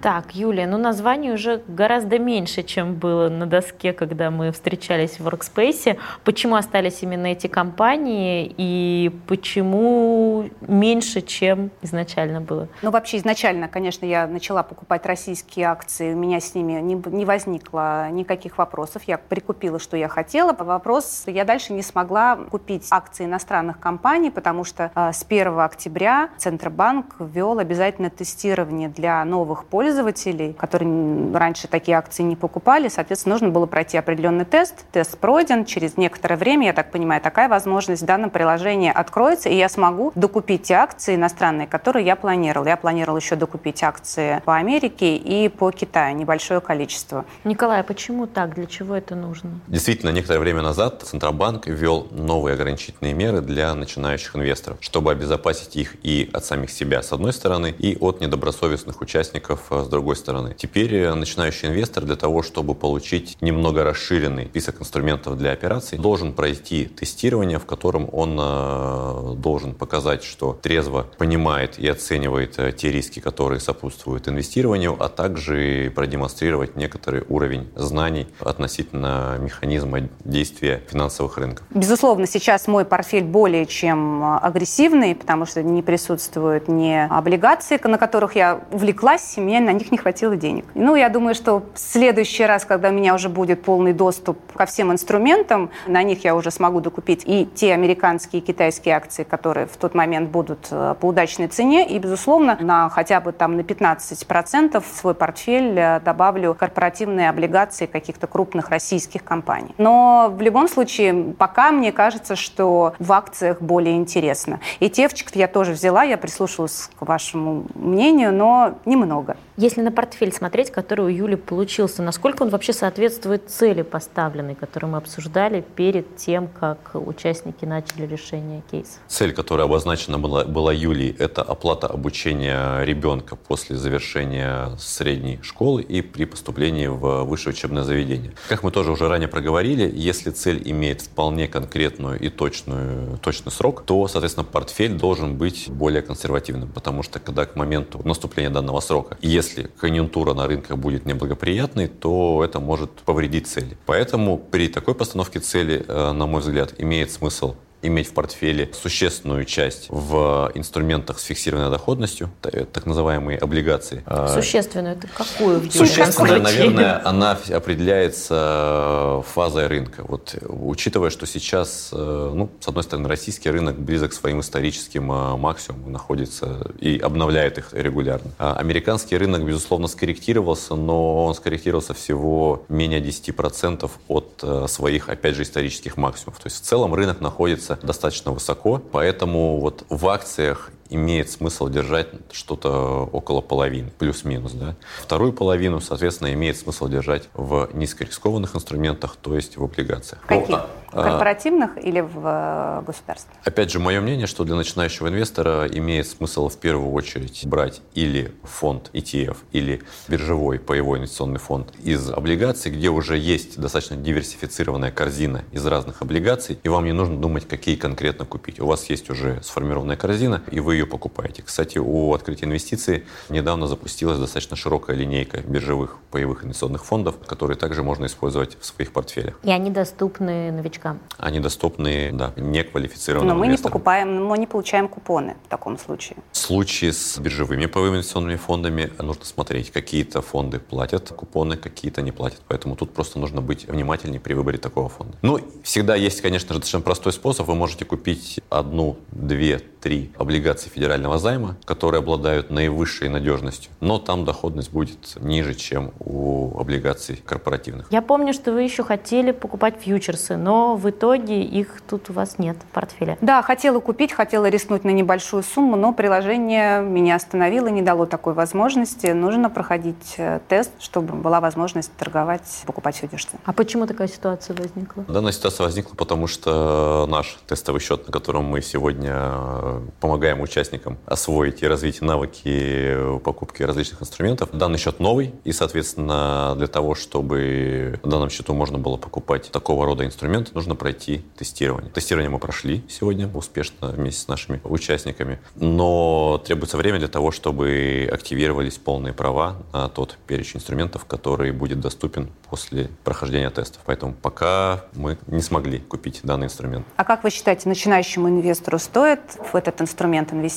[0.00, 5.26] Так, Юлия, ну названий уже гораздо меньше, чем было на доске, когда мы встречались в
[5.26, 5.98] Workspace.
[6.22, 12.68] Почему остались именно эти компании и почему меньше, чем изначально было?
[12.82, 17.24] Ну вообще изначально, конечно, я начала покупать российские акции, у меня с ними не, не
[17.24, 19.02] возникло никаких вопросов.
[19.06, 20.52] Я прикупила, что я хотела.
[20.52, 26.30] Вопрос, я дальше не смогла купить акции иностранных компаний, потому что э, с 1 октября
[26.36, 32.88] Центробанк ввел обязательно тестирование для новых пользователей пользователей, которые раньше такие акции не покупали.
[32.88, 34.84] Соответственно, нужно было пройти определенный тест.
[34.92, 35.64] Тест пройден.
[35.64, 40.12] Через некоторое время, я так понимаю, такая возможность в данном приложении откроется, и я смогу
[40.14, 42.66] докупить те акции иностранные, которые я планировал.
[42.66, 47.24] Я планировал еще докупить акции по Америке и по Китаю, небольшое количество.
[47.44, 48.54] Николай, а почему так?
[48.56, 49.60] Для чего это нужно?
[49.68, 55.96] Действительно, некоторое время назад Центробанк ввел новые ограничительные меры для начинающих инвесторов, чтобы обезопасить их
[56.02, 60.54] и от самих себя, с одной стороны, и от недобросовестных участников, э, с другой стороны.
[60.56, 66.32] Теперь э, начинающий инвестор для того, чтобы получить немного расширенный список инструментов для операций, должен
[66.32, 73.20] пройти тестирование, в котором он э, должен показать, что трезво понимает и оценивает те риски,
[73.20, 81.66] которые сопутствуют инвестированию, а также продемонстрировать некоторый уровень знаний относительно механизма действия финансовых рынков.
[81.70, 88.36] Безусловно, сейчас мой портфель более чем агрессивный, потому что не присутствуют ни облигации, на которых
[88.36, 90.64] я увлеклась, и мне на них не хватило денег.
[90.74, 94.64] Ну, я думаю, что в следующий раз, когда у меня уже будет полный доступ ко
[94.64, 99.66] всем инструментам, на них я уже смогу докупить и те американские и китайские акции, которые
[99.66, 103.60] в тот момент будут э, по удачной цене, и, безусловно, на хотя бы там на
[103.60, 109.74] 15% в свой портфель э, добавлю корпоративные облигации каких-то крупных российских компаний.
[109.76, 114.60] Но в любом случае, пока мне кажется, что в акциях более интересно.
[114.80, 119.36] И тевчик я тоже взяла, я прислушалась к вашему мнению, но немного.
[119.60, 124.92] Если на портфель смотреть, который у Юли получился, насколько он вообще соответствует цели поставленной, которую
[124.92, 129.00] мы обсуждали перед тем, как участники начали решение кейса?
[129.08, 136.02] Цель, которая обозначена была, была Юлией, это оплата обучения ребенка после завершения средней школы и
[136.02, 138.34] при поступлении в высшее учебное заведение.
[138.48, 143.82] Как мы тоже уже ранее проговорили, если цель имеет вполне конкретную и точную, точный срок,
[143.84, 149.18] то, соответственно, портфель должен быть более консервативным, потому что когда к моменту наступления данного срока,
[149.20, 153.76] если если конъюнктура на рынках будет неблагоприятной, то это может повредить цели.
[153.86, 159.44] Поэтому при такой постановке цели, э, на мой взгляд, имеет смысл иметь в портфеле существенную
[159.44, 164.02] часть в инструментах с фиксированной доходностью, так называемые облигации.
[164.06, 165.60] А, существенную, это какую?
[165.60, 170.04] В Существенная, наверное, она определяется фазой рынка.
[170.06, 175.10] Вот, учитывая, что сейчас, э, ну, с одной стороны, российский рынок близок к своим историческим
[175.12, 178.30] э, максимумам, находится и обновляет их регулярно.
[178.38, 185.36] А американский рынок, безусловно, скорректировался, но он скорректировался всего менее 10% от э, своих, опять
[185.36, 186.40] же, исторических максимумов.
[186.40, 191.68] То есть в целом рынок находится находится достаточно высоко, поэтому вот в акциях имеет смысл
[191.68, 194.52] держать что-то около половины, плюс-минус.
[194.52, 194.74] Да?
[195.02, 200.22] Вторую половину, соответственно, имеет смысл держать в низкорискованных инструментах, то есть в облигациях.
[200.26, 200.48] Каких?
[200.48, 200.60] Ну,
[200.92, 203.36] а, корпоративных а, или в э, государственных?
[203.44, 208.32] Опять же, мое мнение, что для начинающего инвестора имеет смысл в первую очередь брать или
[208.42, 215.44] фонд ETF, или биржевой паевой инвестиционный фонд из облигаций, где уже есть достаточно диверсифицированная корзина
[215.52, 218.58] из разных облигаций, и вам не нужно думать, какие конкретно купить.
[218.58, 221.42] У вас есть уже сформированная корзина, и вы ее покупаете.
[221.42, 227.82] Кстати, у открытия инвестиций недавно запустилась достаточно широкая линейка биржевых паевых инвестиционных фондов, которые также
[227.82, 229.38] можно использовать в своих портфелях.
[229.42, 231.00] И они доступны новичкам?
[231.18, 233.70] Они доступны, да, неквалифицированным Но мы инвесторам.
[233.70, 236.18] не покупаем, мы не получаем купоны в таком случае.
[236.32, 239.70] В случае с биржевыми паевыми инвестиционными фондами нужно смотреть.
[239.70, 242.40] Какие-то фонды платят купоны, какие-то не платят.
[242.48, 245.16] Поэтому тут просто нужно быть внимательнее при выборе такого фонда.
[245.22, 247.46] Ну, всегда есть, конечно же, достаточно простой способ.
[247.46, 254.24] Вы можете купить одну, две, три облигации федерального займа, которые обладают наивысшей надежностью, но там
[254.24, 257.86] доходность будет ниже, чем у облигаций корпоративных.
[257.90, 262.38] Я помню, что вы еще хотели покупать фьючерсы, но в итоге их тут у вас
[262.38, 263.18] нет в портфеле.
[263.20, 268.34] Да, хотела купить, хотела рискнуть на небольшую сумму, но приложение меня остановило, не дало такой
[268.34, 269.08] возможности.
[269.08, 273.38] Нужно проходить э, тест, чтобы была возможность торговать, покупать фьючерсы.
[273.44, 275.04] А почему такая ситуация возникла?
[275.08, 280.57] Данная ситуация возникла, потому что наш тестовый счет, на котором мы сегодня э, помогаем участникам
[281.06, 284.50] освоить и развить навыки покупки различных инструментов.
[284.52, 289.84] Данный счет новый, и, соответственно, для того, чтобы на данном счету можно было покупать такого
[289.86, 291.90] рода инструменты, нужно пройти тестирование.
[291.90, 298.08] Тестирование мы прошли сегодня успешно вместе с нашими участниками, но требуется время для того, чтобы
[298.12, 303.82] активировались полные права на тот перечень инструментов, который будет доступен после прохождения тестов.
[303.86, 306.86] Поэтому пока мы не смогли купить данный инструмент.
[306.96, 309.20] А как вы считаете, начинающему инвестору стоит
[309.52, 310.47] в этот инструмент инвестировать?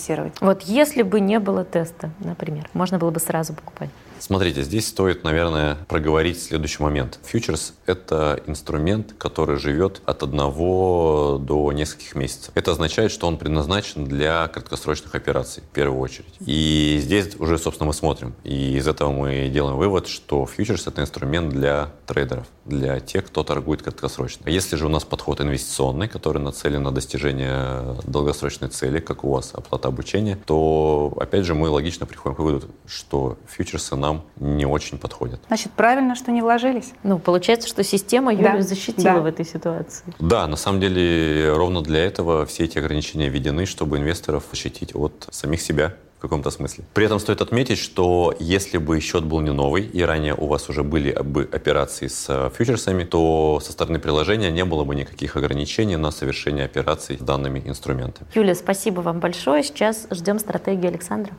[0.42, 3.90] Вот если бы не было теста, например, можно было бы сразу покупать?
[4.22, 7.18] Смотрите, здесь стоит, наверное, проговорить следующий момент.
[7.24, 12.52] Фьючерс— это инструмент, который живет от одного до нескольких месяцев.
[12.54, 16.36] Это означает, что он предназначен для краткосрочных операций в первую очередь.
[16.46, 18.36] И здесь уже, собственно, мы смотрим.
[18.44, 23.44] И из этого мы делаем вывод, что фьючерс— это инструмент для трейдеров, для тех, кто
[23.44, 24.50] торгует краткосрочно.
[24.50, 29.50] Если же у нас подход инвестиционный, который нацелен на достижение долгосрочной цели, как у вас
[29.56, 34.98] оплата обучения, то, опять же, мы логично приходим к выводу, что фьючерсы нам не очень
[34.98, 35.40] подходят.
[35.48, 36.94] Значит, правильно, что не вложились?
[37.04, 38.62] Ну, получается, что система Юлию да.
[38.62, 39.20] защитила да.
[39.22, 40.04] в этой ситуации.
[40.20, 45.28] Да, на самом деле, ровно для этого все эти ограничения введены, чтобы инвесторов защитить от
[45.32, 46.84] самих себя в каком-то смысле.
[46.94, 50.70] При этом стоит отметить, что если бы счет был не новый, и ранее у вас
[50.70, 55.36] уже были бы операции с э, фьючерсами, то со стороны приложения не было бы никаких
[55.36, 58.30] ограничений на совершение операций с данными инструментами.
[58.36, 59.64] Юлия, спасибо вам большое.
[59.64, 61.34] Сейчас ждем стратегию Александра.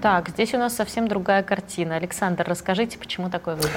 [0.00, 1.96] Так, здесь у нас совсем другая картина.
[1.96, 3.70] Александр, расскажите, почему такой выбор?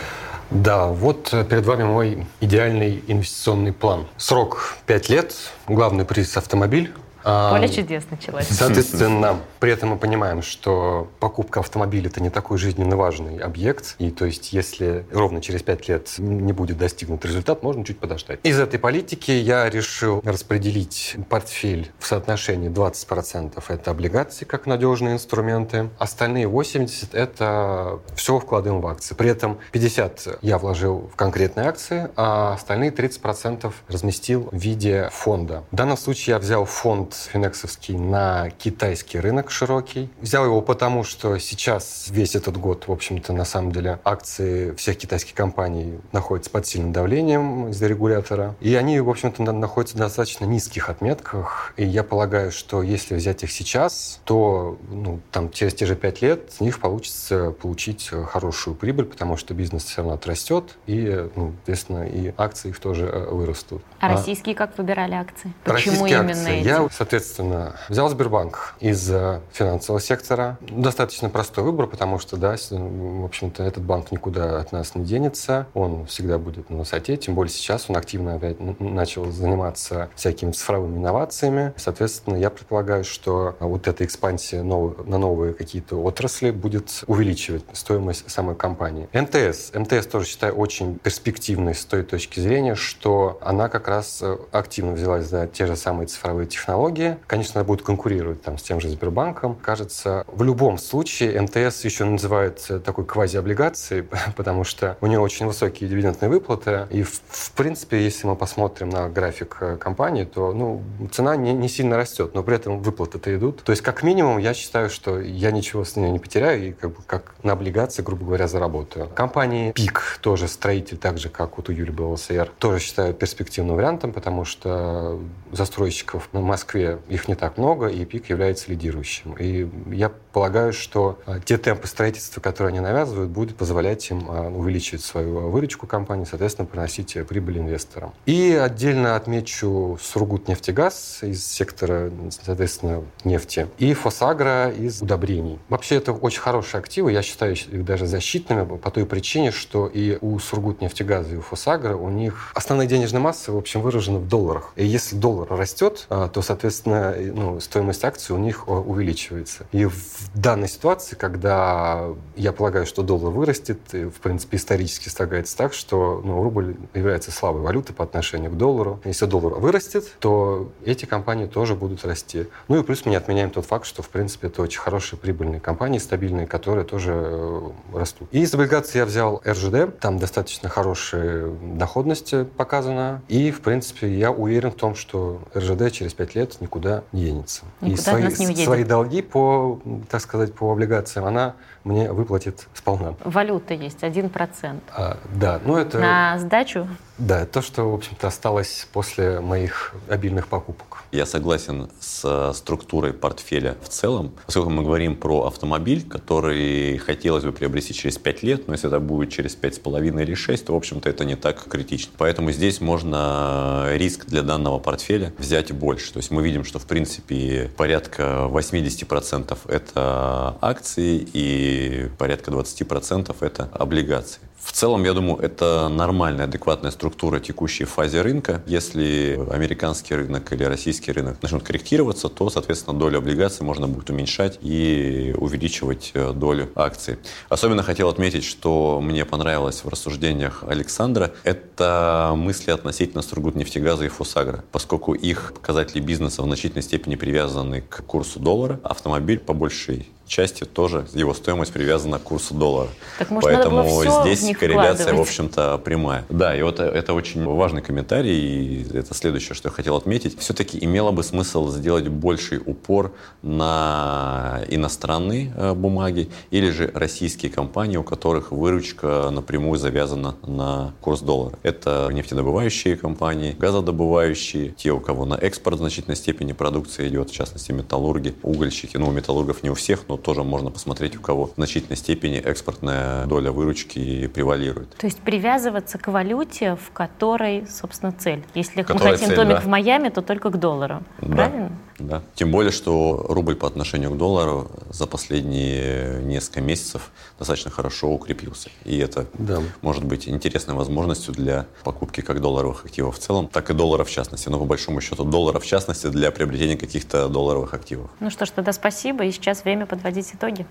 [0.51, 4.05] Да, вот перед вами мой идеальный инвестиционный план.
[4.17, 5.33] Срок 5 лет,
[5.67, 8.47] главный приз автомобиль, Поле чудес началось.
[8.47, 13.95] Соответственно, при этом мы понимаем, что покупка автомобиля это не такой жизненно важный объект.
[13.99, 18.39] И то есть, если ровно через пять лет не будет достигнут результат, можно чуть подождать.
[18.43, 25.89] Из этой политики я решил распределить портфель в соотношении 20% это облигации как надежные инструменты,
[25.99, 29.15] остальные 80% это все вкладываем в акции.
[29.15, 35.63] При этом 50% я вложил в конкретные акции, а остальные 30% разместил в виде фонда.
[35.71, 40.09] В данном случае я взял фонд фонд финексовский на китайский рынок широкий.
[40.21, 44.97] Взял его потому, что сейчас весь этот год, в общем-то, на самом деле, акции всех
[44.97, 48.55] китайских компаний находятся под сильным давлением из-за регулятора.
[48.61, 51.73] И они, в общем-то, находятся на достаточно низких отметках.
[51.77, 56.21] И я полагаю, что если взять их сейчас, то ну, там, через те же пять
[56.21, 61.53] лет с них получится получить хорошую прибыль, потому что бизнес все равно отрастет, и, ну,
[61.67, 63.81] естественно, и акции их тоже э, вырастут.
[63.99, 65.53] А, а российские как выбирали акции?
[65.63, 66.59] Почему именно акции?
[66.59, 66.67] эти?
[66.67, 70.59] Я Соответственно, взял Сбербанк из э, финансового сектора.
[70.61, 75.65] Достаточно простой выбор, потому что, да, в общем-то, этот банк никуда от нас не денется.
[75.73, 80.99] Он всегда будет на высоте, тем более сейчас он активно опять начал заниматься всякими цифровыми
[80.99, 81.73] инновациями.
[81.75, 88.53] Соответственно, я предполагаю, что вот эта экспансия на новые какие-то отрасли будет увеличивать стоимость самой
[88.53, 89.09] компании.
[89.11, 89.71] МТС.
[89.73, 94.91] МТС тоже считаю очень перспективной с той точки зрения, что она как раз э, активно
[94.91, 97.17] взялась за те же самые цифровые технологии, технологии.
[97.27, 99.55] Конечно, она будет конкурировать там, с тем же Сбербанком.
[99.55, 104.03] Кажется, в любом случае МТС еще называют такой квазиоблигацией,
[104.35, 106.87] потому что у нее очень высокие дивидендные выплаты.
[106.89, 111.53] И, в, в принципе, если мы посмотрим на график э, компании, то ну, цена не,
[111.53, 113.63] не сильно растет, но при этом выплаты-то идут.
[113.63, 116.91] То есть, как минимум, я считаю, что я ничего с нее не потеряю и как,
[116.91, 119.09] бы, как на облигации, грубо говоря, заработаю.
[119.09, 123.75] Компании ПИК, тоже строитель, так же, как вот у Юли был ЛСР, тоже считаю перспективным
[123.75, 125.19] вариантом, потому что
[125.51, 129.33] застройщиков в Москве Москве их не так много, и ПИК является лидирующим.
[129.33, 134.49] И я полагаю, что а, те темпы строительства, которые они навязывают, будут позволять им а,
[134.49, 138.13] увеличить свою выручку компании, соответственно, приносить прибыль инвесторам.
[138.25, 142.11] И отдельно отмечу Сургутнефтегаз из сектора,
[142.43, 145.59] соответственно, нефти, и Фосагра из удобрений.
[145.69, 150.17] Вообще, это очень хорошие активы, я считаю их даже защитными по той причине, что и
[150.21, 154.73] у Сургутнефтегаза, и у Фосагра у них основная денежная масса, в общем, выражена в долларах.
[154.75, 159.65] И если доллар растет, а, то, соответственно, соответственно, ну, стоимость акций у них э, увеличивается.
[159.71, 159.95] И в
[160.33, 166.41] данной ситуации, когда я полагаю, что доллар вырастет, в принципе, исторически слагается так, что ну,
[166.41, 168.99] рубль является слабой валютой по отношению к доллару.
[169.03, 172.47] Если доллар вырастет, то эти компании тоже будут расти.
[172.67, 175.59] Ну и плюс мы не отменяем тот факт, что, в принципе, это очень хорошие прибыльные
[175.59, 178.27] компании, стабильные, которые тоже э, растут.
[178.31, 179.99] И из облигаций я взял РЖД.
[179.99, 183.21] Там достаточно хорошая доходность показана.
[183.27, 187.63] И, в принципе, я уверен в том, что РЖД через 5 лет никуда не денется.
[187.81, 193.15] Никуда и свои, не свои долги по, так сказать, по облигациям она мне выплатит сполна.
[193.23, 194.79] Валюта есть, 1%.
[194.95, 195.99] А, да, ну это...
[195.99, 196.87] На сдачу?
[197.17, 201.03] Да, то, что, в общем-то, осталось после моих обильных покупок.
[201.11, 204.31] Я согласен с структурой портфеля в целом.
[204.45, 208.99] Поскольку мы говорим про автомобиль, который хотелось бы приобрести через 5 лет, но если это
[208.99, 212.11] будет через 5,5 или 6, то, в общем-то, это не так критично.
[212.17, 216.13] Поэтому здесь можно риск для данного портфеля взять больше.
[216.13, 221.70] То есть мы видим, что, в принципе, порядка 80% это акции и
[222.17, 224.41] порядка 20% это облигации.
[224.63, 228.61] В целом, я думаю, это нормальная, адекватная структура текущей фазе рынка.
[228.67, 234.59] Если американский рынок или российский рынок начнут корректироваться, то, соответственно, долю облигаций можно будет уменьшать
[234.61, 237.17] и увеличивать э, долю акций.
[237.49, 244.63] Особенно хотел отметить, что мне понравилось в рассуждениях Александра, это мысли относительно Сургутнефтегаза и Фосагра,
[244.71, 250.63] поскольку их показатели бизнеса в значительной степени привязаны к курсу доллара, автомобиль по большей части
[250.63, 252.89] тоже его стоимость привязана к курсу доллара.
[253.19, 256.25] Так, может, Поэтому все здесь корреляция, в общем-то, прямая.
[256.29, 260.39] Да, и вот это очень важный комментарий, и это следующее, что я хотел отметить.
[260.39, 263.11] Все-таки имело бы смысл сделать больший упор
[263.41, 271.21] на иностранные э, бумаги или же российские компании, у которых выручка напрямую завязана на курс
[271.21, 271.57] доллара.
[271.63, 277.33] Это нефтедобывающие компании, газодобывающие, те, у кого на экспорт в значительной степени продукция идет, в
[277.33, 278.97] частности, металлурги, угольщики.
[278.97, 282.37] Ну, у металлургов не у всех, но тоже можно посмотреть, у кого в значительной степени
[282.37, 284.89] экспортная доля выручки превалирует.
[284.97, 288.43] То есть привязываться к валюте, в которой, собственно, цель.
[288.55, 289.61] Если Которая мы хотим цель, домик да.
[289.61, 291.03] в Майами, то только к доллару.
[291.21, 291.35] Да.
[291.35, 291.71] Правильно?
[291.99, 292.23] Да.
[292.33, 298.69] Тем более, что рубль по отношению к доллару за последние несколько месяцев достаточно хорошо укрепился.
[298.83, 299.59] И это Да.
[299.81, 304.11] может быть интересной возможностью для покупки как долларовых активов в целом, так и долларов в
[304.11, 304.49] частности.
[304.49, 308.09] Но по большому счету долларов в частности для приобретения каких-то долларовых активов.
[308.19, 309.23] Ну что ж, тогда спасибо.
[309.25, 310.65] И сейчас время подводить итоги.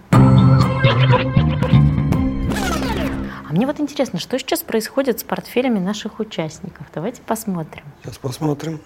[3.51, 6.87] А мне вот интересно, что сейчас происходит с портфелями наших участников?
[6.95, 7.83] Давайте посмотрим.
[8.01, 8.81] Сейчас посмотрим.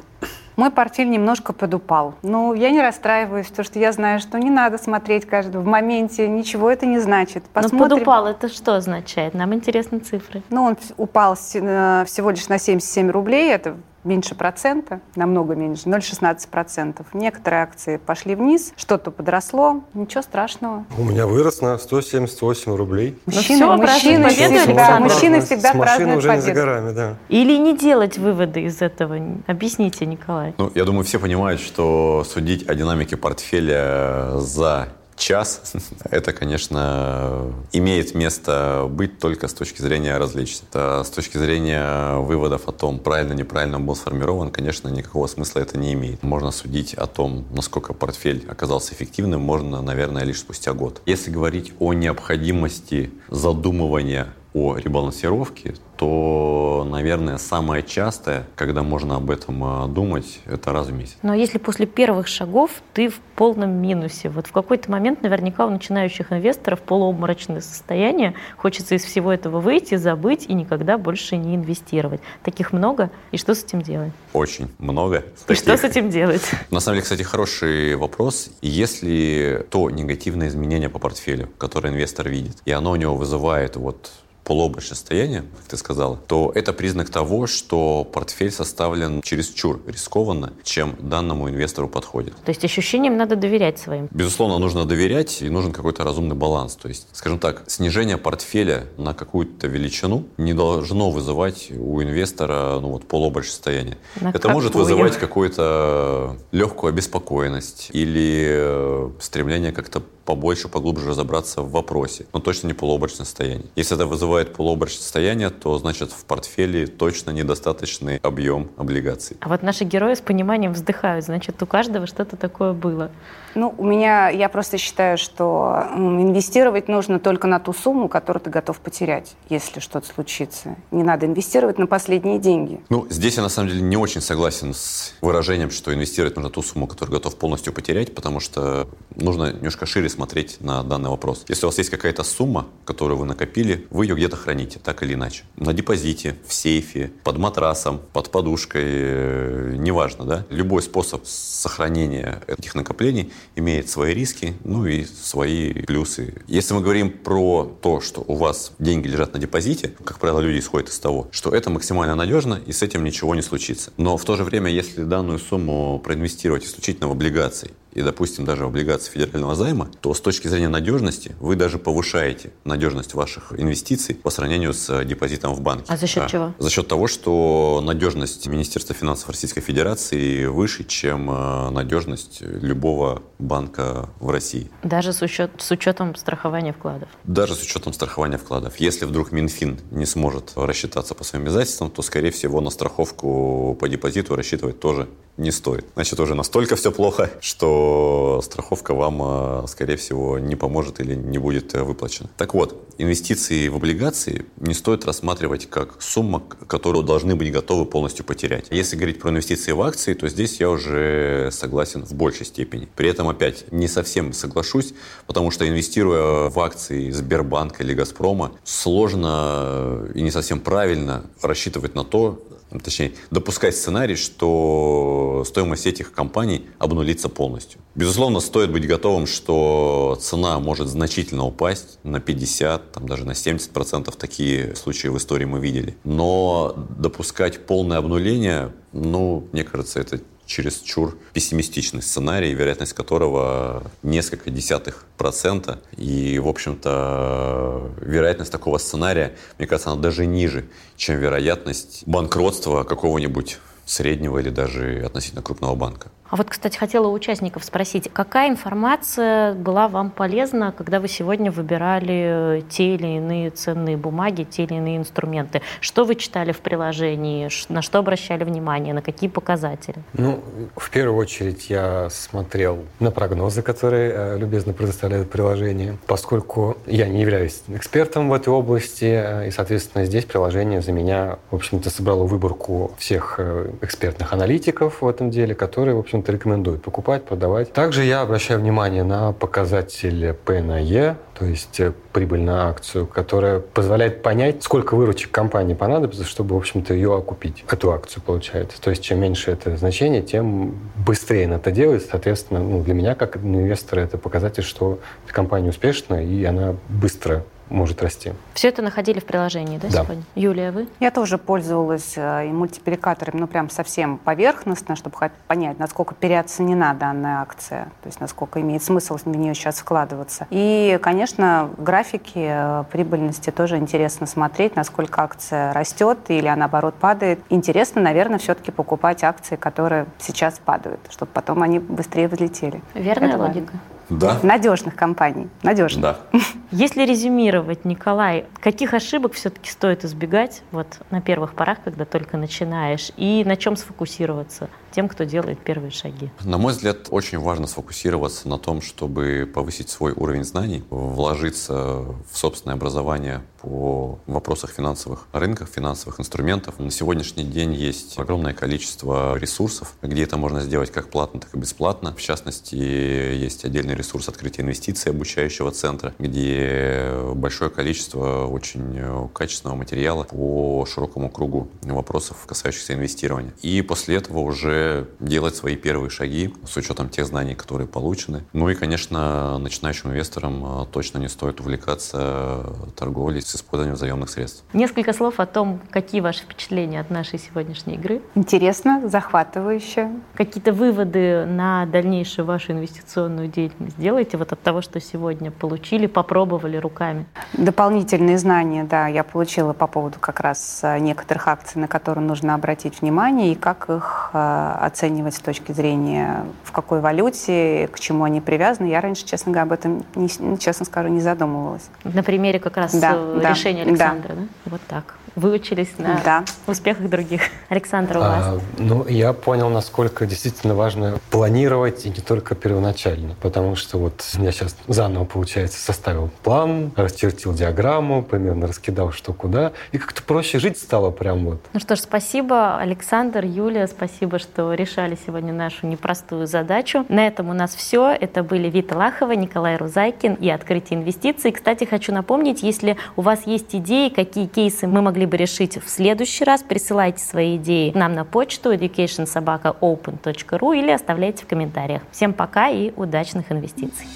[0.57, 2.15] Мой портфель немножко подупал.
[2.23, 6.27] Но я не расстраиваюсь, потому что я знаю, что не надо смотреть каждого в моменте,
[6.29, 7.45] ничего это не значит.
[7.55, 7.79] Но Посмотрим.
[7.79, 9.35] Ну, подупал, это что означает?
[9.35, 10.43] Нам интересны цифры.
[10.49, 16.49] Ну, он упал э, всего лишь на 77 рублей, это меньше процента, намного меньше, 0,16
[16.49, 17.07] процентов.
[17.13, 20.85] Некоторые акции пошли вниз, что-то подросло, ничего страшного.
[20.99, 23.19] У меня вырос на 178 рублей.
[23.27, 27.15] Ну всё, празднуем мужчины, победу, всегда, мужчины всегда С празднуют уже не за горами, да.
[27.29, 29.19] Или не делать выводы из этого?
[29.47, 30.55] Объясните, Николай.
[30.59, 35.73] Ну, я думаю, все понимают, что судить о динамике портфеля за час,
[36.11, 40.65] это, конечно, имеет место быть только с точки зрения развлечься.
[40.71, 45.79] Это с точки зрения выводов о том, правильно, неправильно был сформирован, конечно, никакого смысла это
[45.79, 46.23] не имеет.
[46.23, 51.01] Можно судить о том, насколько портфель оказался эффективным, можно, наверное, лишь спустя год.
[51.07, 59.63] Если говорить о необходимости задумывания о ребалансировке, то, наверное, самое частое, когда можно об этом
[59.65, 61.17] а, думать, это раз в месяц.
[61.23, 65.71] Но если после первых шагов ты в полном минусе, вот в какой-то момент наверняка у
[65.71, 72.21] начинающих инвесторов полуобморочное состояние, хочется из всего этого выйти, забыть и никогда больше не инвестировать.
[72.45, 74.13] Таких много, и что с этим делать?
[74.33, 75.19] Очень много.
[75.19, 75.63] И таких.
[75.63, 76.43] что с этим делать?
[76.71, 78.51] На самом деле, кстати, хороший вопрос.
[78.63, 84.11] Если то негативное изменение по портфелю, которое инвестор видит, и оно у него вызывает вот
[84.45, 90.97] полуобрачное состояние, как ты сказала, то это признак того, что портфель составлен чересчур рискованно, чем
[91.01, 92.35] данному инвестору подходит.
[92.45, 94.09] То есть ощущениям надо доверять своим.
[94.11, 96.77] Безусловно, нужно доверять и нужен какой-то разумный баланс.
[96.77, 102.91] То есть, скажем так, снижение портфеля на какую-то величину не должно вызывать у инвестора ну,
[102.91, 103.99] вот, полуобрачное состояние.
[104.21, 104.85] На Это может какую?
[104.85, 112.69] вызывать какую-то легкую обеспокоенность или э, стремление как-то побольше, поглубже разобраться в вопросе, но точно
[112.69, 113.67] не полуобрачное состояние.
[113.77, 119.37] Если это вызывает полуобрачное состояние, то значит в портфеле точно недостаточный объем облигаций.
[119.41, 123.11] А вот наши герои с пониманием вздыхают, значит, у каждого что-то такое было.
[123.55, 128.51] Ну, у меня, я просто считаю, что инвестировать нужно только на ту сумму, которую ты
[128.51, 130.77] готов потерять, если что-то случится.
[130.91, 132.81] Не надо инвестировать на последние деньги.
[132.89, 136.63] Ну, здесь я на самом деле не очень согласен с выражением, что инвестировать нужно ту
[136.63, 141.45] сумму, которую готов полностью потерять, потому что нужно немножко шире смотреть на данный вопрос.
[141.49, 145.15] Если у вас есть какая-то сумма, которую вы накопили, вы ее где-то храните, так или
[145.15, 145.45] иначе.
[145.57, 150.45] На депозите, в сейфе, под матрасом, под подушкой, э, неважно, да?
[150.51, 156.35] Любой способ сохранения этих накоплений имеет свои риски, ну и свои плюсы.
[156.47, 160.59] Если мы говорим про то, что у вас деньги лежат на депозите, как правило, люди
[160.59, 163.93] исходят из того, что это максимально надежно и с этим ничего не случится.
[163.97, 168.65] Но в то же время, если данную сумму проинвестировать исключительно в облигации, и, допустим, даже
[168.65, 174.17] в облигации федерального займа, то с точки зрения надежности вы даже повышаете надежность ваших инвестиций
[174.17, 175.85] по сравнению с депозитом в банке.
[175.89, 176.55] А за счет чего?
[176.59, 184.09] За счет того, что надежность Министерства финансов Российской Федерации выше, чем э, надежность любого банка
[184.21, 184.71] в России.
[184.83, 187.09] Даже с, учет- с учетом страхования вкладов.
[187.25, 188.77] Даже с учетом страхования вкладов.
[188.77, 193.89] Если вдруг Минфин не сможет рассчитаться по своим обязательствам, то, скорее всего, на страховку по
[193.89, 195.85] депозиту рассчитывать тоже не стоит.
[195.95, 199.21] Значит, уже настолько все плохо, что страховка вам,
[199.65, 202.31] э, скорее всего, не поможет или не будет э, выплачена.
[202.37, 208.25] Так вот, инвестиции в облигации не стоит рассматривать как сумма, которую должны быть готовы полностью
[208.25, 208.67] потерять.
[208.71, 212.89] Если говорить про инвестиции в акции, то здесь я уже согласен в большей степени.
[212.95, 214.95] При этом, опять, не совсем соглашусь,
[215.27, 222.05] потому что инвестируя в акции Сбербанка или Газпрома, сложно и не совсем правильно рассчитывать на
[222.05, 222.43] то,
[222.83, 227.81] точнее, допускать сценарий, что стоимость этих компаний обнулится полностью.
[227.95, 234.13] Безусловно, стоит быть готовым, что цена может значительно упасть на 50, там, даже на 70%.
[234.17, 235.97] Такие случаи в истории мы видели.
[236.03, 245.05] Но допускать полное обнуление, ну, мне кажется, это чересчур пессимистичный сценарий, вероятность которого несколько десятых
[245.17, 245.81] процента.
[245.97, 250.67] И, в общем-то, вероятность такого сценария, мне кажется, она даже ниже,
[250.97, 256.11] чем вероятность банкротства какого-нибудь среднего или даже относительно крупного банка.
[256.31, 261.51] А вот, кстати, хотела у участников спросить, какая информация была вам полезна, когда вы сегодня
[261.51, 265.61] выбирали те или иные ценные бумаги, те или иные инструменты?
[265.81, 269.97] Что вы читали в приложении, на что обращали внимание, на какие показатели?
[270.15, 270.43] Ну,
[270.77, 277.21] в первую очередь я смотрел на прогнозы, которые э, любезно предоставляет приложение, поскольку я не
[277.21, 282.25] являюсь экспертом в этой области, э, и, соответственно, здесь приложение за меня, в общем-то, собрало
[282.25, 287.73] выборку всех э, экспертных аналитиков в этом деле, которые, в общем общем-то, рекомендуют покупать, продавать.
[287.73, 293.07] Также я обращаю внимание на показатель P на E, то есть э, прибыль на акцию,
[293.07, 298.81] которая позволяет понять, сколько выручек компании понадобится, чтобы, в общем-то, ее окупить, эту акцию, получается.
[298.81, 300.75] То есть чем меньше это значение, тем
[301.07, 302.07] быстрее она это делает.
[302.11, 308.03] Соответственно, ну, для меня, как инвестора, это показатель, что компания успешна, и она быстро может
[308.03, 308.33] расти.
[308.55, 310.05] Все это находили в приложении, да, да.
[310.05, 310.23] сегодня?
[310.35, 310.89] Юлия, вы?
[311.01, 317.41] Я тоже пользовалась э, и мультипликаторами, ну, прям совсем поверхностно, чтобы понять, насколько переоценена данная
[317.41, 320.47] акция, то есть насколько имеет смысл в нее сейчас вкладываться.
[320.51, 327.41] И, конечно, в графике э, прибыльности тоже интересно смотреть, насколько акция растет или, наоборот, падает.
[327.51, 332.83] Интересно, наверное, все-таки покупать акции, которые сейчас падают, чтобы потом они быстрее взлетели.
[332.95, 333.73] Верная Это логика.
[333.73, 333.94] Важно.
[334.09, 334.39] Да.
[334.43, 335.49] Надежных компаний.
[335.63, 336.03] Надежных.
[336.03, 336.19] Да.
[336.71, 343.11] Если резюмировать, Николай, каких ошибок все-таки стоит избегать вот на первых порах, когда только начинаешь,
[343.17, 344.69] и на чем сфокусироваться?
[344.95, 346.31] Тем, кто делает первые шаги?
[346.45, 352.17] На мой взгляд, очень важно сфокусироваться на том, чтобы повысить свой уровень знаний, вложиться в
[352.33, 356.79] собственное образование по вопросах финансовых рынков, финансовых инструментов.
[356.79, 361.59] На сегодняшний день есть огромное количество ресурсов, где это можно сделать как платно, так и
[361.59, 362.15] бесплатно.
[362.15, 370.25] В частности, есть отдельный ресурс открытия инвестиций обучающего центра, где большое количество очень качественного материала
[370.25, 373.55] по широкому кругу вопросов, касающихся инвестирования.
[373.63, 374.84] И после этого уже
[375.21, 378.45] делать свои первые шаги с учетом тех знаний, которые получены.
[378.53, 382.67] Ну и, конечно, начинающим инвесторам а, точно не стоит увлекаться
[382.97, 384.65] торговлей с использованием заемных средств.
[384.73, 388.23] Несколько слов о том, какие ваши впечатления от нашей сегодняшней игры.
[388.35, 390.11] Интересно, захватывающе.
[390.35, 396.77] Какие-то выводы на дальнейшую вашу инвестиционную деятельность делаете вот от того, что сегодня получили, попробовали
[396.77, 397.27] руками?
[397.53, 402.55] Дополнительные знания, да, я получила по поводу как раз а, некоторых акций, на которые нужно
[402.55, 408.25] обратить внимание и как их а, оценивать с точки зрения, в какой валюте, к чему
[408.25, 408.87] они привязаны.
[408.87, 411.89] Я раньше, честно говоря, об этом, не, честно скажу, не задумывалась.
[412.05, 414.41] На примере как раз да, э, решения да, Александра, да.
[414.41, 414.47] да?
[414.67, 416.45] Вот так выучились на да.
[416.67, 417.43] успехах других.
[417.69, 418.45] Александр, у вас?
[418.47, 423.35] А, ну, я понял, насколько действительно важно планировать, и не только первоначально.
[423.41, 429.73] Потому что вот я сейчас заново, получается, составил план, расчертил диаграмму, примерно раскидал, что куда,
[429.93, 431.61] и как-то проще жить стало прям вот.
[431.73, 437.05] Ну что ж, спасибо, Александр, Юлия, спасибо, что решали сегодня нашу непростую задачу.
[437.09, 438.11] На этом у нас все.
[438.11, 441.53] Это были Вита Лахова, Николай Рузайкин и «Открытие инвестиций».
[441.53, 445.89] Кстати, хочу напомнить, если у вас есть идеи, какие кейсы мы могли бы решить в
[445.89, 452.03] следующий раз, присылайте свои идеи нам на почту educationsobakaopen.ru или оставляйте в комментариях.
[452.11, 454.07] Всем пока и удачных инвестиций.